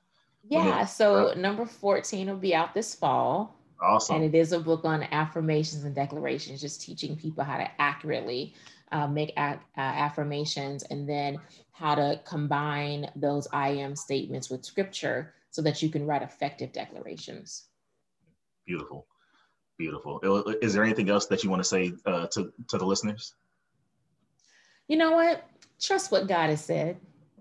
Yeah, 0.49 0.85
so 0.85 1.35
number 1.37 1.67
14 1.67 2.29
will 2.29 2.37
be 2.37 2.55
out 2.55 2.75
this 2.75 2.95
fall. 2.95 3.57
Awesome. 3.83 4.17
And 4.17 4.25
it 4.25 4.39
is 4.39 4.53
a 4.53 4.61
book 4.61 4.85
on 4.85 5.03
affirmations 5.11 5.85
and 5.85 5.95
declarations, 5.95 6.61
just 6.61 6.81
teaching 6.81 7.17
people 7.17 7.45
how 7.45 7.59
to 7.59 7.69
accurately 7.81 8.55
uh, 8.93 9.07
make 9.07 9.33
a- 9.37 9.61
uh, 9.77 9.81
affirmations 9.81 10.83
and 10.85 11.09
then 11.09 11.41
how 11.73 11.95
to 11.95 12.21
combine 12.25 13.11
those 13.17 13.47
I 13.53 13.71
am 13.71 13.97
statements 13.97 14.51
with 14.51 14.65
scripture 14.65 15.35
so 15.51 15.63
that 15.63 15.83
you 15.83 15.89
can 15.89 16.07
write 16.07 16.23
effective 16.23 16.73
declarations. 16.73 17.69
Beautiful. 18.67 19.07
Beautiful. 19.79 20.21
Is 20.63 20.73
there 20.73 20.85
anything 20.85 21.11
else 21.11 21.27
that 21.27 21.45
you 21.45 21.51
want 21.51 21.61
to 21.63 21.69
say 21.69 21.93
uh, 22.07 22.27
to, 22.29 22.53
to 22.69 22.79
the 22.79 22.87
listeners? 22.87 23.35
You 24.89 24.97
know 24.97 25.13
what? 25.13 25.45
Trust 25.81 26.11
what 26.11 26.29
God 26.29 26.51
has 26.51 26.65
said. 26.65 26.99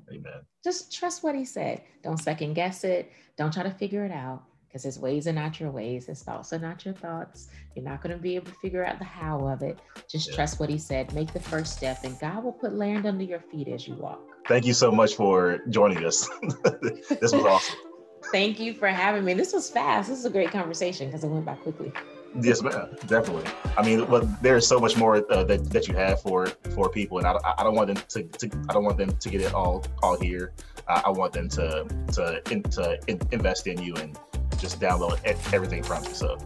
Amen. 0.10 0.42
Just 0.64 0.94
trust 0.94 1.24
what 1.24 1.36
he 1.36 1.46
said. 1.46 1.82
Don't 2.04 2.18
second 2.18 2.54
guess 2.54 2.84
it. 2.84 3.12
Don't 3.38 3.54
try 3.54 3.64
to 3.64 3.72
figure 3.72 4.04
it 4.04 4.12
out 4.12 4.44
because 4.76 4.84
his 4.84 5.00
ways 5.00 5.26
are 5.26 5.32
not 5.32 5.58
your 5.58 5.72
ways. 5.72 6.08
His 6.08 6.22
thoughts 6.22 6.52
are 6.52 6.60
not 6.60 6.84
your 6.84 6.94
thoughts. 6.94 7.48
You're 7.78 7.86
not 7.86 8.04
going 8.04 8.14
to 8.14 8.22
be 8.22 8.36
able 8.36 8.48
to 8.48 8.58
figure 8.62 8.86
out 8.86 9.00
the 9.00 9.06
how 9.06 9.48
of 9.48 9.62
it. 9.62 9.80
Just 10.10 10.28
yeah. 10.28 10.36
trust 10.36 10.60
what 10.60 10.70
he 10.70 10.78
said. 10.78 11.14
Make 11.14 11.32
the 11.32 11.40
first 11.40 11.78
step, 11.78 12.04
and 12.04 12.20
God 12.20 12.44
will 12.44 12.52
put 12.52 12.74
land 12.74 13.06
under 13.06 13.24
your 13.24 13.40
feet 13.40 13.70
as 13.70 13.88
you 13.88 13.94
walk. 13.94 14.20
Thank 14.50 14.66
you 14.66 14.74
so 14.74 14.92
much 14.92 15.16
for 15.16 15.60
joining 15.70 16.04
us. 16.04 16.28
this 17.10 17.32
was 17.32 17.46
awesome. 17.46 17.78
Thank 18.34 18.60
you 18.60 18.74
for 18.74 18.90
having 18.90 19.24
me. 19.24 19.34
This 19.34 19.54
was 19.54 19.70
fast. 19.70 20.10
This 20.10 20.20
is 20.20 20.26
a 20.26 20.30
great 20.30 20.52
conversation 20.52 21.08
because 21.08 21.24
it 21.24 21.30
went 21.30 21.46
by 21.46 21.56
quickly. 21.56 21.94
Yes, 22.42 22.62
ma'am. 22.62 22.98
Definitely. 23.08 23.50
I 23.78 23.82
mean, 23.82 24.06
well, 24.10 24.28
there's 24.42 24.68
so 24.68 24.78
much 24.78 24.98
more 24.98 25.26
uh, 25.32 25.46
that, 25.46 25.70
that 25.70 25.88
you 25.88 25.96
have 25.96 26.22
for 26.22 26.48
for 26.74 26.90
people, 26.90 27.20
and 27.20 27.26
I, 27.26 27.38
I 27.58 27.64
don't 27.64 27.76
want 27.76 27.88
them 27.88 28.04
to, 28.10 28.24
to 28.24 28.58
I 28.68 28.74
don't 28.74 28.84
want 28.84 28.98
them 28.98 29.16
to 29.16 29.30
get 29.30 29.40
it 29.40 29.54
all 29.54 29.86
all 30.04 30.20
here. 30.20 30.52
Uh, 30.90 31.04
I 31.06 31.12
want 31.12 31.32
them 31.32 31.48
to 31.50 31.86
to 32.14 32.42
in, 32.52 32.64
to 32.64 33.00
in, 33.08 33.22
invest 33.32 33.68
in 33.68 33.82
you 33.82 33.96
and 33.96 34.20
just 34.66 34.80
download 34.80 35.20
everything 35.54 35.84
from 35.84 36.04
you. 36.04 36.14
So. 36.14 36.38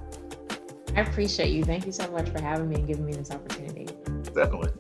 I 0.96 1.02
appreciate 1.02 1.52
you. 1.52 1.64
Thank 1.64 1.86
you 1.86 1.92
so 1.92 2.12
much 2.12 2.30
for 2.30 2.42
having 2.42 2.70
me 2.70 2.76
and 2.76 2.88
giving 2.88 3.06
me 3.06 3.14
this 3.14 3.32
opportunity. 3.32 3.86
Definitely. 4.24 4.72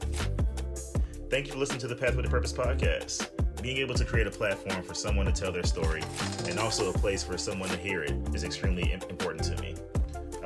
Thank 1.29 1.47
you 1.47 1.53
for 1.53 1.59
listening 1.59 1.79
to 1.81 1.87
the 1.87 1.95
Pathway 1.95 2.23
to 2.23 2.29
Purpose 2.29 2.51
podcast. 2.51 3.29
Being 3.61 3.77
able 3.77 3.95
to 3.95 4.05
create 4.05 4.27
a 4.27 4.31
platform 4.31 4.83
for 4.83 4.93
someone 4.93 5.25
to 5.25 5.31
tell 5.31 5.51
their 5.51 5.63
story 5.63 6.01
and 6.47 6.59
also 6.59 6.89
a 6.89 6.93
place 6.93 7.23
for 7.23 7.37
someone 7.37 7.69
to 7.69 7.77
hear 7.77 8.03
it 8.03 8.15
is 8.33 8.43
extremely 8.43 8.91
important 8.91 9.43
to 9.45 9.61
me 9.61 9.75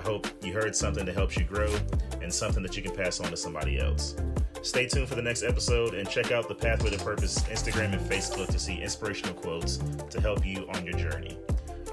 I 0.04 0.06
hope 0.06 0.28
you 0.44 0.52
heard 0.52 0.76
something 0.76 1.06
that 1.06 1.16
helps 1.16 1.38
you 1.38 1.46
grow 1.46 1.74
and 2.22 2.34
something 2.34 2.62
that 2.64 2.76
you 2.76 2.84
can 2.84 2.94
pass 2.94 3.22
on 3.22 3.30
to 3.30 3.38
somebody 3.38 3.80
else. 3.80 4.16
Stay 4.62 4.86
tuned 4.86 5.08
for 5.08 5.16
the 5.16 5.22
next 5.22 5.44
episode 5.44 5.94
and 5.94 6.10
check 6.10 6.32
out 6.32 6.50
the 6.50 6.56
Pathway 6.56 6.90
to 6.90 7.02
Purpose 7.02 7.40
Instagram 7.44 7.94
and 7.94 8.02
Facebook 8.02 8.48
to 8.48 8.60
see 8.60 8.82
inspirational 8.82 9.34
quotes 9.34 9.78
to 10.10 10.20
help 10.20 10.46
you 10.46 10.68
on 10.74 10.86
your 10.86 10.98
journey. 10.98 11.38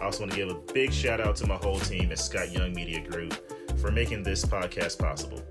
I 0.00 0.04
also 0.06 0.20
want 0.20 0.32
to 0.32 0.38
give 0.38 0.48
a 0.48 0.54
big 0.72 0.92
shout 0.92 1.20
out 1.20 1.36
to 1.36 1.46
my 1.46 1.56
whole 1.56 1.78
team 1.78 2.10
at 2.10 2.18
Scott 2.18 2.52
Young 2.52 2.72
Media 2.72 3.06
Group 3.06 3.34
for 3.78 3.90
making 3.90 4.22
this 4.22 4.44
podcast 4.44 4.98
possible. 4.98 5.42